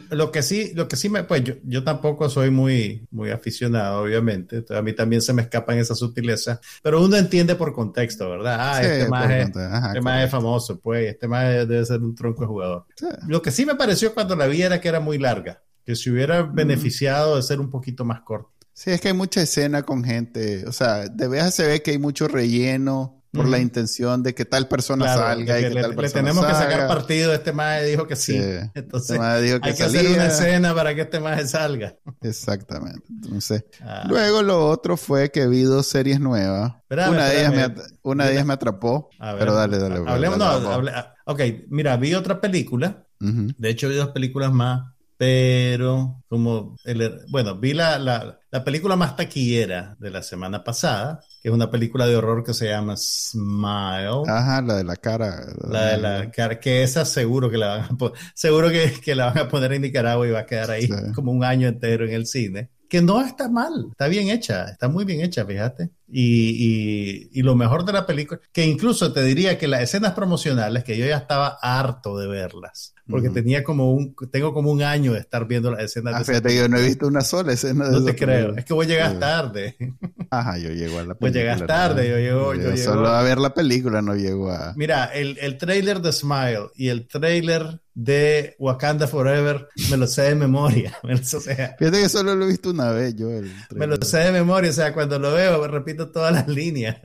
[0.09, 4.03] lo, que sí, lo que sí me, pues yo, yo tampoco soy muy, muy aficionado,
[4.03, 8.57] obviamente, a mí también se me escapan esas sutilezas, pero uno entiende por contexto, ¿verdad?
[8.59, 12.41] Ah, este más es, este más es famoso, pues, este más debe ser un tronco
[12.41, 12.85] de jugador.
[13.27, 16.11] Lo que sí me pareció cuando la vi era que era muy larga, que se
[16.11, 18.49] hubiera beneficiado de ser un poquito más corta.
[18.73, 21.91] Sí, es que hay mucha escena con gente, o sea, de vez se ve que
[21.91, 25.95] hay mucho relleno, por la intención de que tal persona salga y que, le, tal
[25.95, 27.33] persona le tenemos que sacar partido.
[27.33, 28.37] Este maje dijo que sí.
[28.73, 31.95] Entonces, este dijo que hay que hacer una escena para que este maje salga.
[32.21, 33.03] Exactamente.
[33.09, 34.03] Entonces, ah.
[34.07, 36.73] luego lo otro fue que vi dos series nuevas.
[36.89, 39.09] una de ellas me, una de ellas me atrapó.
[39.39, 40.01] pero dale, dale.
[40.05, 43.05] Hablemos, no, ah, ok, mira, vi otra película.
[43.19, 44.91] De hecho, vi dos películas más
[45.21, 51.19] pero como, el, bueno, vi la, la, la, película más taquillera de la semana pasada,
[51.43, 54.23] que es una película de horror que se llama Smile.
[54.27, 55.45] Ajá, la de la cara.
[55.69, 59.27] La de la cara, que esa seguro que la van a, seguro que, que la
[59.27, 62.13] van a poner en Nicaragua y va a quedar ahí como un año entero en
[62.13, 62.71] el cine.
[62.89, 65.91] que no está mal, está bien hecha, está muy bien hecha, fíjate.
[66.13, 70.83] Y, y, lo mejor de la película, que incluso te diría que las escenas promocionales,
[70.83, 75.13] que yo ya estaba harto de verlas, porque tenía como un, tengo como un año
[75.13, 76.15] de estar viendo las escenas.
[76.15, 78.73] Ah, fíjate, yo no he visto una sola escena de No te creo, es que
[78.73, 79.75] voy a llegar tarde.
[80.29, 81.19] Ajá, yo llego a la película.
[81.19, 82.77] Pues llegas tarde, yo llego, yo, llego.
[82.77, 84.73] Solo a ver la película, no llego a...
[84.75, 90.23] Mira, el, el trailer de Smile y el trailer de Wakanda Forever me lo sé
[90.23, 90.97] de memoria.
[91.03, 93.27] Fíjate que solo lo he visto una vez yo.
[93.71, 96.97] me lo sé de memoria, o sea, cuando lo veo repito todas las líneas.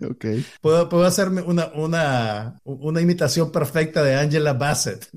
[0.10, 0.44] okay.
[0.60, 5.08] Puedo, puedo hacerme una, una, una imitación perfecta de Angela Bassett.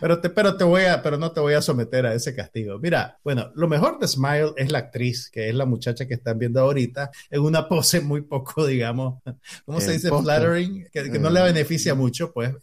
[0.00, 2.78] Pero, te, pero, te voy a, pero no te voy a someter a ese castigo.
[2.78, 6.38] Mira, bueno, lo mejor de Smile es la actriz, que es la muchacha que están
[6.38, 9.22] viendo ahorita, en una pose muy poco, digamos,
[9.66, 10.08] ¿cómo se dice?
[10.08, 12.54] Flattering, que, no le eh, beneficia mucho, pues.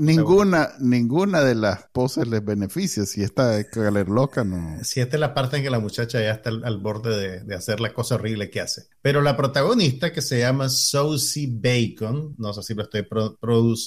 [0.00, 3.06] ninguna, ninguna de las poses les beneficia.
[3.06, 3.68] Si esta es
[4.08, 4.78] loca, no.
[4.82, 7.80] Si esta es la parte en que la muchacha ya está al, borde de, hacer
[7.80, 8.86] la cosa horrible que hace.
[9.00, 13.06] Pero la protagonista, que se llama Sosie Bacon, no sé si lo estoy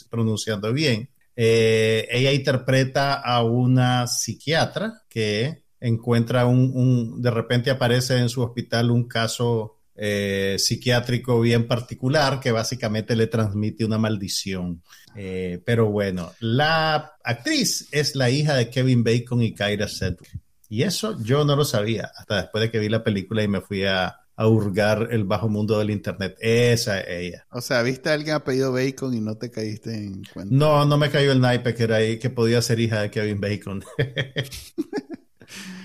[0.10, 8.30] pronunciando bien, eh, ella interpreta a una psiquiatra que encuentra un, de repente aparece en
[8.30, 14.82] su hospital un caso eh, psiquiátrico bien particular que básicamente le transmite una maldición.
[15.16, 20.40] Eh, pero bueno, la actriz es la hija de Kevin Bacon y Kyra Sedgwick.
[20.68, 23.62] Y eso yo no lo sabía hasta después de que vi la película y me
[23.62, 26.36] fui a, a hurgar el bajo mundo del internet.
[26.40, 27.48] Esa es ella.
[27.52, 30.54] O sea, ¿viste a alguien pedido Bacon y no te caíste en cuenta?
[30.54, 33.40] No, no me cayó el naipe que era ahí, que podía ser hija de Kevin
[33.40, 33.84] Bacon.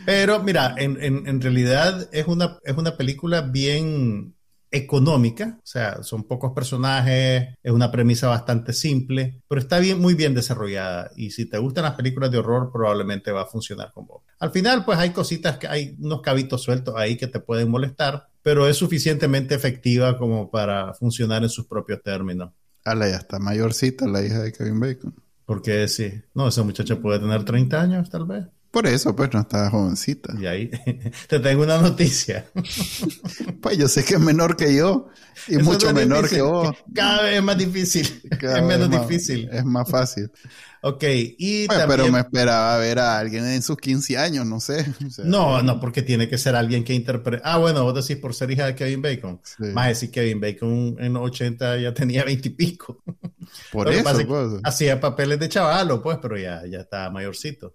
[0.07, 4.35] Pero mira, en, en, en, realidad es una, es una película bien
[4.71, 10.15] económica, o sea, son pocos personajes, es una premisa bastante simple, pero está bien, muy
[10.15, 14.07] bien desarrollada y si te gustan las películas de horror probablemente va a funcionar con
[14.07, 14.23] vos.
[14.41, 18.29] Al final, pues hay cositas que hay unos cabitos sueltos ahí que te pueden molestar,
[18.43, 22.51] pero es suficientemente efectiva como para funcionar en sus propios términos.
[22.85, 25.15] Ala, ya está mayorcita la hija de Kevin Bacon.
[25.45, 28.47] Porque sí, no, esa muchacha puede tener 30 años tal vez.
[28.71, 30.33] Por eso, pues no está jovencita.
[30.39, 30.71] Y ahí
[31.29, 32.47] te tengo una noticia.
[33.61, 35.09] pues yo sé que es menor que yo
[35.49, 36.77] y mucho menor que vos.
[36.95, 38.23] Cada vez es más difícil.
[38.31, 39.49] es menos difícil.
[39.53, 40.31] Es más fácil.
[40.83, 41.03] ok,
[41.37, 44.87] y pues, Pero me esperaba ver a alguien en sus 15 años, no sé.
[45.25, 47.43] no, no, porque tiene que ser alguien que interprete.
[47.45, 49.41] Ah, bueno, vos decís por ser hija de Kevin Bacon.
[49.75, 53.03] Más decir Kevin Bacon en los 80 ya tenía 20 y pico.
[53.73, 54.61] Por eso, pues.
[54.63, 57.75] Hacía papeles de chavalo, pues, pero ya, ya está mayorcito.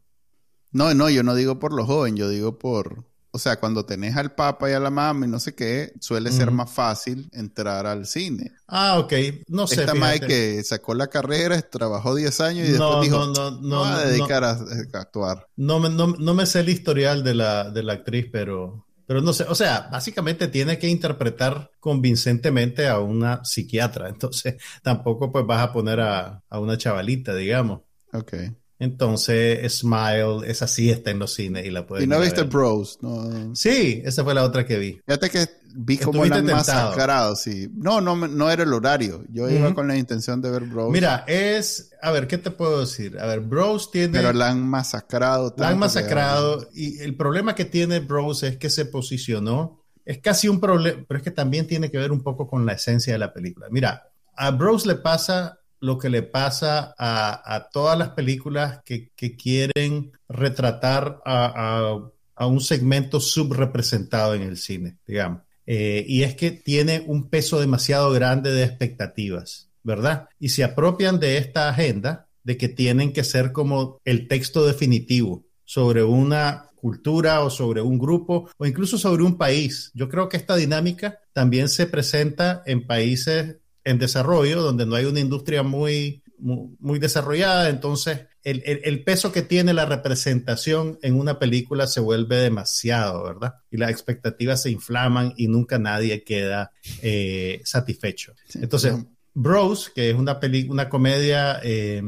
[0.71, 3.05] No, no, yo no digo por los jóvenes, yo digo por,
[3.35, 6.31] o sea, cuando tenés al papa y a la mamá y no sé qué, suele
[6.31, 8.53] ser más fácil entrar al cine.
[8.65, 9.11] Ah, ok.
[9.49, 9.81] No sé.
[9.81, 13.83] Esta madre que sacó la carrera, trabajó 10 años y después dijo, no, no, no,
[13.83, 14.51] a dedicar a,
[14.93, 15.47] actuar.
[15.57, 19.33] No, no, no me sé el historial de la, de la actriz, pero, pero no
[19.33, 25.61] sé, o sea, básicamente tiene que interpretar convincentemente a una psiquiatra, entonces tampoco pues vas
[25.61, 27.81] a poner a, a una chavalita, digamos.
[28.13, 28.33] Ok.
[28.77, 32.99] Entonces, Smile, esa sí está en los cines y la puedes ¿Y no viste Bros?
[33.01, 33.55] No.
[33.55, 34.99] Sí, esa fue la otra que vi.
[35.05, 37.69] Fíjate que vi como eran masacrados, sí.
[37.73, 39.23] No, no, no era el horario.
[39.29, 40.91] Yo iba con la intención de ver Bros.
[40.91, 41.91] Mira, es...
[42.01, 43.17] A ver, ¿qué te puedo decir?
[43.19, 44.19] A ver, Bros tiene...
[44.19, 45.53] Pero la han masacrado.
[45.57, 49.81] La han masacrado y el problema que tiene Bros es que se posicionó...
[50.03, 52.73] Es casi un problema, pero es que también tiene que ver un poco con la
[52.73, 53.65] esencia de la película.
[53.71, 60.11] Mira, a Bros le pasa lo que le pasa a, todas las películas que, quieren
[60.27, 61.99] retratar a,
[62.39, 65.41] un segmento subrepresentado en el cine, digamos.
[65.67, 70.29] Eh, y es que tiene un peso demasiado grande de expectativas, ¿verdad?
[70.39, 75.45] Y se apropian de esta agenda de que tienen que ser como el texto definitivo
[75.63, 79.91] sobre una cultura o sobre un grupo o incluso sobre un país.
[79.95, 85.05] Yo creo que esta dinámica también se presenta en países en desarrollo, donde no hay
[85.05, 91.87] una industria muy, muy, desarrollada, entonces el, peso que tiene la representación en una película
[91.87, 93.53] se vuelve demasiado, ¿verdad?
[93.71, 96.71] Y las expectativas se inflaman y nunca nadie queda
[97.01, 98.33] eh, satisfecho.
[98.55, 98.95] Entonces,
[99.33, 102.01] Bros, que es una, una comedia eh,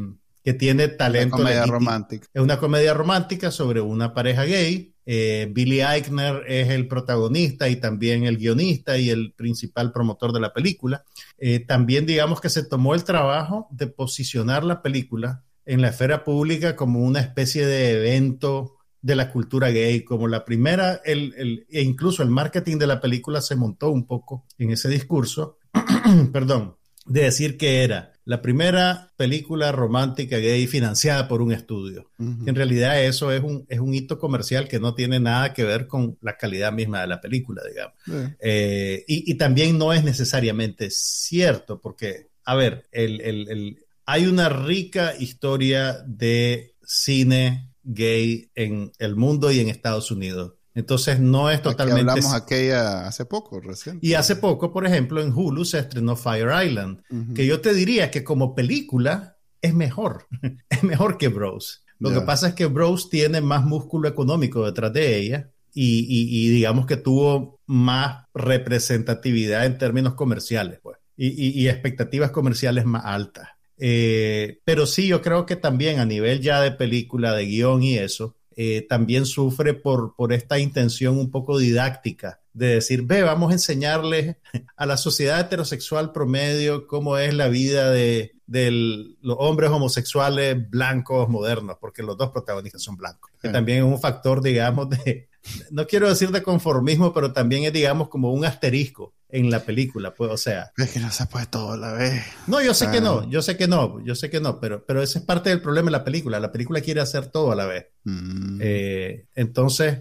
[0.44, 1.36] que tiene talento.
[1.38, 2.28] Una comedia romántica.
[2.34, 7.78] Es una comedia romántica sobre una pareja gay eh, Billy Eichner es el protagonista y
[7.78, 11.06] también el guionista y el principal promotor de la película.
[11.38, 16.26] Eh, también digamos que se tomó el trabajo de posicionar la película en la esfera
[16.26, 21.82] pública como una especie de evento de la cultura gay, como la primera, el, e
[21.84, 25.60] incluso el marketing de la película se montó un poco en ese discurso,
[26.34, 32.12] perdón, de decir que era la primera película romántica gay financiada por un estudio.
[32.20, 35.88] En realidad eso es un, es un hito comercial que no tiene nada que ver
[35.88, 37.96] con la calidad misma de la película, digamos.
[38.42, 46.04] Eh, y, también no es necesariamente cierto, porque, a ver, el, hay una rica historia
[46.06, 50.56] de cine gay en el mundo y en Estados Unidos.
[50.78, 52.02] Entonces no es totalmente...
[52.02, 53.98] Aquí hablamos aquella hace poco, recién.
[54.00, 57.02] Y hace poco, por ejemplo, en Hulu se estrenó Fire Island,
[57.34, 60.28] que yo te diría que como película es mejor,
[60.70, 61.84] es mejor que Bros.
[61.98, 66.86] Lo que pasa es que Bros tiene más músculo económico detrás de ella y, digamos
[66.86, 73.50] que tuvo más representatividad en términos comerciales, pues, y, expectativas comerciales más altas.
[73.80, 77.98] Eh, pero sí, yo creo que también a nivel ya de película, de guion y
[77.98, 83.52] eso, eh, también sufre por, por esta intención un poco didáctica de decir, ve, vamos
[83.52, 84.38] a enseñarles
[84.76, 91.78] a la sociedad heterosexual promedio cómo es la vida de, los hombres homosexuales blancos modernos,
[91.80, 93.30] porque los dos protagonistas son blancos.
[93.40, 95.30] Que también es un factor, digamos, de,
[95.70, 100.14] no quiero decir de conformismo, pero también es, digamos, como un asterisco en la película,
[100.14, 100.72] pues, o sea.
[100.78, 102.24] Es que no se puede todo a la vez.
[102.48, 105.02] No, yo sé que no, yo sé que no, yo sé que no, pero, pero
[105.02, 106.40] ese es parte del problema de la película.
[106.40, 107.88] La película quiere hacer todo a la vez.
[108.06, 108.60] Mm.
[108.62, 110.00] Eh, entonces,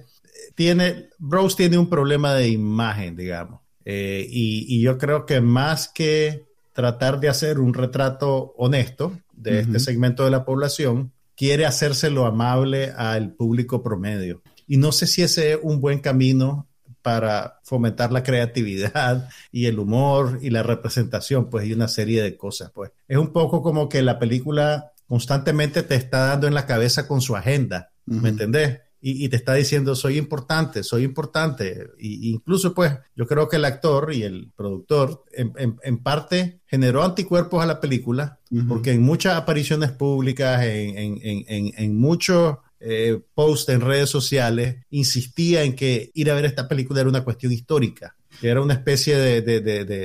[0.54, 3.60] tiene, Bros tiene un problema de imagen, digamos.
[3.84, 9.78] Eh, y, yo creo que más que tratar de hacer un retrato honesto de este
[9.78, 14.42] segmento de la población, quiere hacérselo amable al público promedio.
[14.66, 16.65] Y no sé si ese es un buen camino
[17.06, 22.36] para fomentar la creatividad y el humor y la representación, pues, y una serie de
[22.36, 22.90] cosas, pues.
[23.06, 27.20] Es un poco como que la película constantemente te está dando en la cabeza con
[27.20, 28.80] su agenda, ¿me entendés?
[29.00, 31.90] Y, te está diciendo, soy importante, soy importante.
[31.96, 37.62] Y, incluso, pues, yo creo que el actor y el productor, en, parte, generó anticuerpos
[37.62, 44.10] a la película, porque en muchas apariciones públicas, en, en muchos eh, post en redes
[44.10, 48.60] sociales insistía en que ir a ver esta película era una cuestión histórica, que era
[48.60, 49.60] una especie de, de,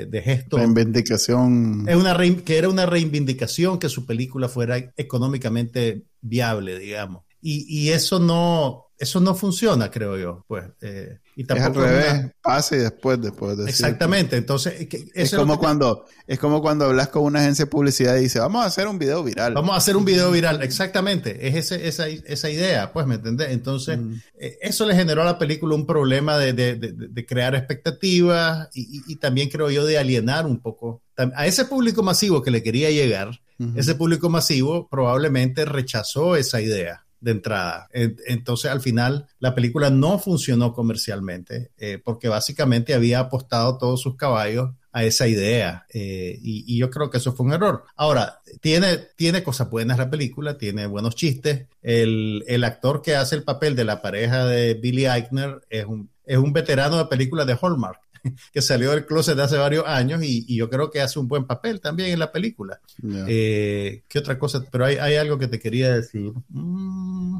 [0.05, 0.57] de, gesto.
[0.57, 1.85] Reivindicación.
[1.87, 7.23] Es una que era una reivindicación que su película fuera económicamente viable, digamos.
[7.41, 10.45] Y, y eso no, eso no funciona, creo yo.
[10.47, 14.87] Pues, eh, y tampoco es al revés, pase y después, después de Exactamente, entonces...
[15.13, 18.63] es, como cuando, es como cuando hablas con una agencia de publicidad y dice, vamos
[18.63, 19.55] a hacer un video viral.
[19.55, 23.49] Vamos a hacer un video viral, exactamente, es ese, esa, esa idea, pues, ¿me entendés?
[23.49, 23.97] Entonces,
[24.39, 29.01] eh, eso le generó a la película un problema de, de, de, crear expectativas y,
[29.07, 31.01] y, también creo yo de alienar un poco.
[31.35, 33.41] A ese público masivo que le quería llegar,
[33.75, 37.87] ese público masivo probablemente rechazó esa idea de entrada.
[37.93, 44.17] Entonces, al final, la película no funcionó comercialmente eh, porque básicamente había apostado todos sus
[44.17, 47.85] caballos a esa idea eh, y, yo creo que eso fue un error.
[47.95, 51.67] Ahora, tiene, tiene cosas buenas la película, tiene buenos chistes.
[51.81, 56.09] El, el actor que hace el papel de la pareja de Billy Eichner es un,
[56.25, 57.99] es un veterano de películas de Hallmark.
[58.53, 61.45] que salió del closet de hace varios años y, yo creo que hace un buen
[61.45, 62.79] papel también en la película.
[63.27, 64.63] Eh, ¿Qué otra cosa?
[64.71, 66.31] Pero hay, algo que te quería decir.
[66.49, 67.39] Mm,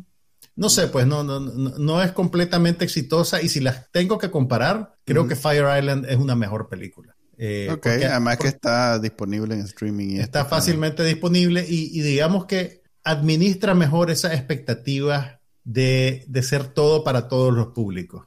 [0.56, 4.96] no sé, pues no, no, no, es completamente exitosa y si las tengo que comparar,
[5.06, 7.16] creo que Fire Island es una mejor película.
[7.38, 10.18] Eh, ok, además que está disponible en streaming.
[10.18, 17.28] está fácilmente disponible y, y digamos que administra mejor esas expectativas de, ser todo para
[17.28, 18.26] todos los públicos.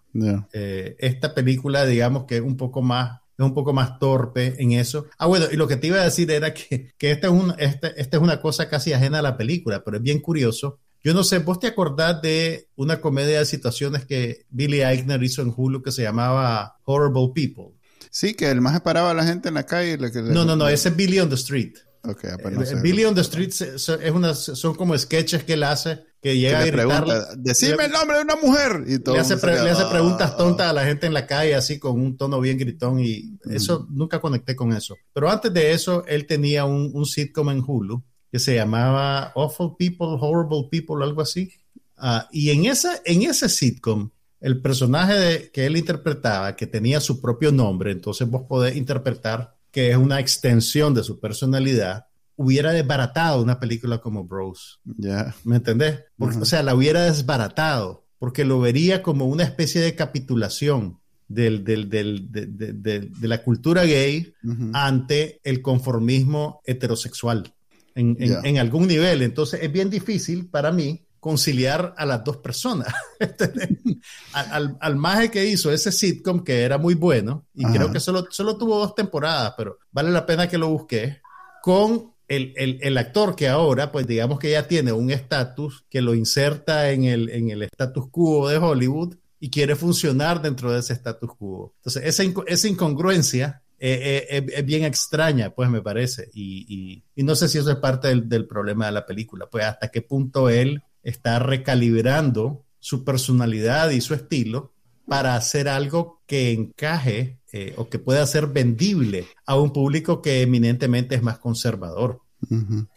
[0.52, 4.72] Eh, esta película, digamos que es un poco más es un poco más torpe en
[4.72, 5.06] eso.
[5.18, 7.52] Ah, bueno, y lo que te iba a decir era que, que esta, es un,
[7.58, 10.78] este, esta es una cosa casi ajena a la película, pero es bien curioso.
[11.02, 15.42] Yo no sé, ¿vos te acordás de una comedia de situaciones que Billy Eichner hizo
[15.42, 17.76] en Hulu que se llamaba Horrible People?
[18.10, 19.98] Sí, que el más paraba a la gente en la calle.
[19.98, 21.74] no, no, no, ese es Billy on the Street.
[22.06, 26.38] Okay, eh, Billy on the Street es una, son como sketches que él hace que
[26.38, 27.14] llega a gritarle.
[27.36, 28.84] Decime el nombre de una mujer.
[28.86, 30.36] Y le, hace, preguntas ah".
[30.36, 33.00] tontas a la gente en la calle, así con un tono bien gritón.
[33.00, 34.96] Y eso nunca conecté con eso.
[35.12, 39.76] Pero antes de eso, él tenía un, un sitcom en Hulu que se llamaba Awful
[39.78, 41.52] People, Horrible People, algo así.
[41.96, 47.20] Ah, y en, esa, en ese sitcom, el personaje que él interpretaba, que tenía su
[47.20, 52.06] propio nombre, entonces vos podés interpretar que es una extensión de su personalidad,
[52.36, 54.80] hubiera desbaratado una película como Bros.
[54.84, 55.34] Ya.
[55.42, 55.98] ¿Me entendés?
[56.16, 63.10] O sea, la hubiera desbaratado, porque lo vería como una especie de capitulación del, de,
[63.20, 64.32] la cultura gay
[64.72, 67.52] ante el conformismo heterosexual
[67.96, 69.22] en, en, algún nivel.
[69.22, 72.92] Entonces es bien difícil para mí conciliar a las dos personas.
[74.34, 78.26] al, al, maje que hizo ese sitcom que era muy bueno, y creo que solo,
[78.28, 81.22] solo tuvo dos temporadas, pero vale la pena que lo busque,
[81.62, 86.90] con el, actor que ahora, pues digamos que ya tiene un estatus que lo inserta
[86.90, 91.30] en el, en el status quo de Hollywood y quiere funcionar dentro de ese status
[91.38, 91.72] quo.
[91.78, 96.28] Entonces, esa, esa incongruencia eh, eh, es bien extraña, pues me parece.
[96.34, 99.88] Y, no sé si eso es parte del, del, problema de la película, pues hasta
[99.88, 104.72] qué punto él está recalibrando su personalidad y su estilo
[105.06, 110.42] para hacer algo que encaje eh, o que pueda ser vendible a un público que
[110.42, 112.20] eminentemente es más conservador.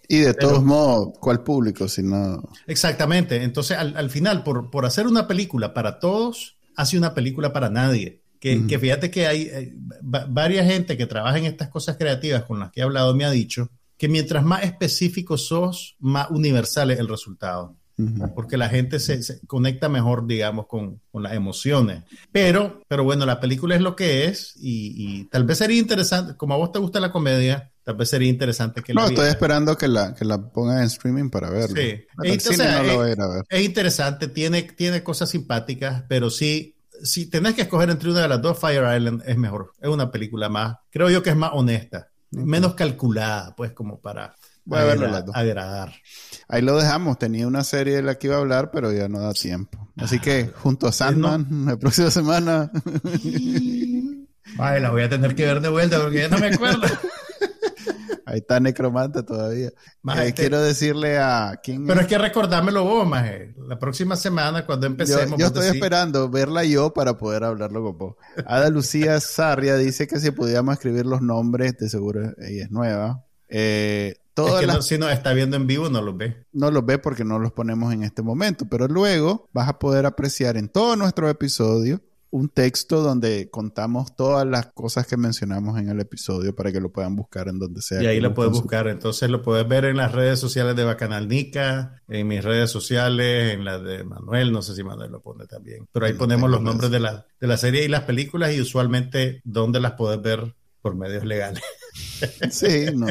[0.09, 2.49] Y de todos modos, ¿cuál público si no?
[2.65, 3.43] Exactamente.
[3.43, 8.23] Entonces, al, final, por, por, hacer una película para todos, hace una película para nadie.
[8.39, 12.59] Que, que fíjate que hay, hay varias gente que trabaja en estas cosas creativas con
[12.59, 16.99] las que he hablado me ha dicho que mientras más específicos sos, más universal es
[16.99, 17.75] el resultado
[18.35, 22.03] porque la gente se, conecta mejor, digamos, con, las emociones.
[22.31, 26.53] Pero, pero bueno, la película es lo que es y, tal vez sería interesante, como
[26.53, 29.29] a vos te gusta la comedia, tal vez sería interesante que no, la No, estoy
[29.29, 31.75] esperando que la, que la pongan en streaming para verlo.
[31.75, 32.67] Sí, Entonces,
[33.49, 38.27] es, interesante, tiene, tiene cosas simpáticas, pero sí si tenés que escoger entre una de
[38.27, 39.73] las dos, Fire Island es mejor.
[39.79, 44.35] Es una película más, creo yo que es más honesta, menos calculada, pues como para
[44.67, 45.93] Voy a verlo agradar.
[46.49, 47.17] Ahí lo dejamos.
[47.17, 49.89] Tenía una serie de la que iba a hablar, pero ya no da tiempo.
[49.95, 52.69] Así que junto a Sandman, la próxima semana.
[54.59, 56.81] Ay, la voy a tener que ver de vuelta porque ya no me acuerdo.
[58.25, 59.69] Ahí está Necromante todavía.
[60.17, 61.87] Eh, quiero decirle a quién.
[61.87, 63.55] Pero es que recordármelo vos, Maje.
[63.69, 65.39] La próxima semana, cuando empecemos.
[65.39, 68.15] Yo, estoy esperando verla yo para poder hablarlo con vos.
[68.45, 73.23] Ada Lucía Sarria dice que si pudiéramos escribir los nombres, de seguro ella es nueva.
[73.47, 74.15] Eh,
[74.81, 76.45] si no está viendo en vivo, no los ve.
[76.51, 80.05] No los ve porque no los ponemos en este momento, pero luego vas a poder
[80.05, 85.89] apreciar en todo nuestro episodio un texto donde contamos todas las cosas que mencionamos en
[85.89, 88.01] el episodio para que lo puedan buscar en donde sea.
[88.03, 88.87] Y ahí lo puedes buscar.
[88.87, 93.53] Entonces lo puedes ver en las redes sociales de Bacanal Nica, en mis redes sociales,
[93.53, 95.87] en las de Manuel, no sé si Manuel lo pone también.
[95.91, 99.41] Pero ahí ponemos los nombres de la, de la serie y las películas y usualmente
[99.43, 101.63] dónde las puedes ver por medios legales.
[102.49, 103.07] Sí, no,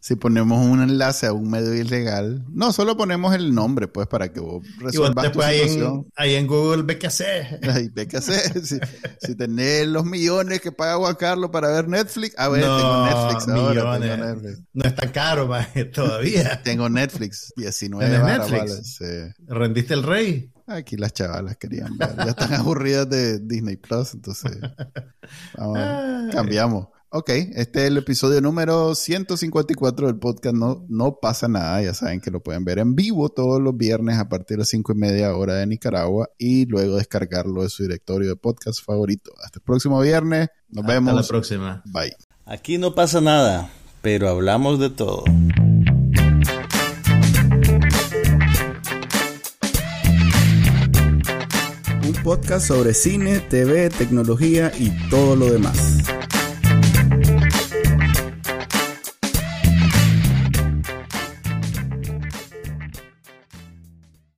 [0.00, 4.32] si ponemos un enlace a un medio ilegal, no, solo ponemos el nombre, pues, para
[4.32, 7.60] que vos resuelvas tu ahí En, ahí en Google ve qué hacer.
[7.68, 8.52] Ahí ve qué hacer.
[9.20, 13.48] Si, tenés los millones que paga Juan Carlos para ver Netflix, a ver, tengo Netflix
[13.48, 13.98] ahora.
[14.72, 15.50] No es tan caro,
[15.92, 16.62] todavía.
[16.62, 18.98] tengo Netflix, 19 Netflix?
[19.46, 20.50] ¿Rendiste el rey?
[20.66, 22.16] Aquí las chavalas querían ver.
[22.16, 24.58] Ya están aburridas de Disney Plus, entonces
[25.56, 26.88] vamos, cambiamos.
[27.16, 31.80] Ok, este es el episodio número 154 del podcast no, no pasa nada.
[31.80, 34.70] Ya saben que lo pueden ver en vivo todos los viernes a partir de las
[34.70, 39.30] 5 y media hora de Nicaragua y luego descargarlo de su directorio de podcast favorito.
[39.44, 40.48] Hasta el próximo viernes.
[40.70, 41.10] Nos vemos.
[41.10, 41.82] Hasta la próxima.
[41.86, 42.16] Bye.
[42.46, 43.70] Aquí no pasa nada,
[44.02, 45.22] pero hablamos de todo.
[52.02, 56.00] Un podcast sobre cine, TV, tecnología y todo lo demás.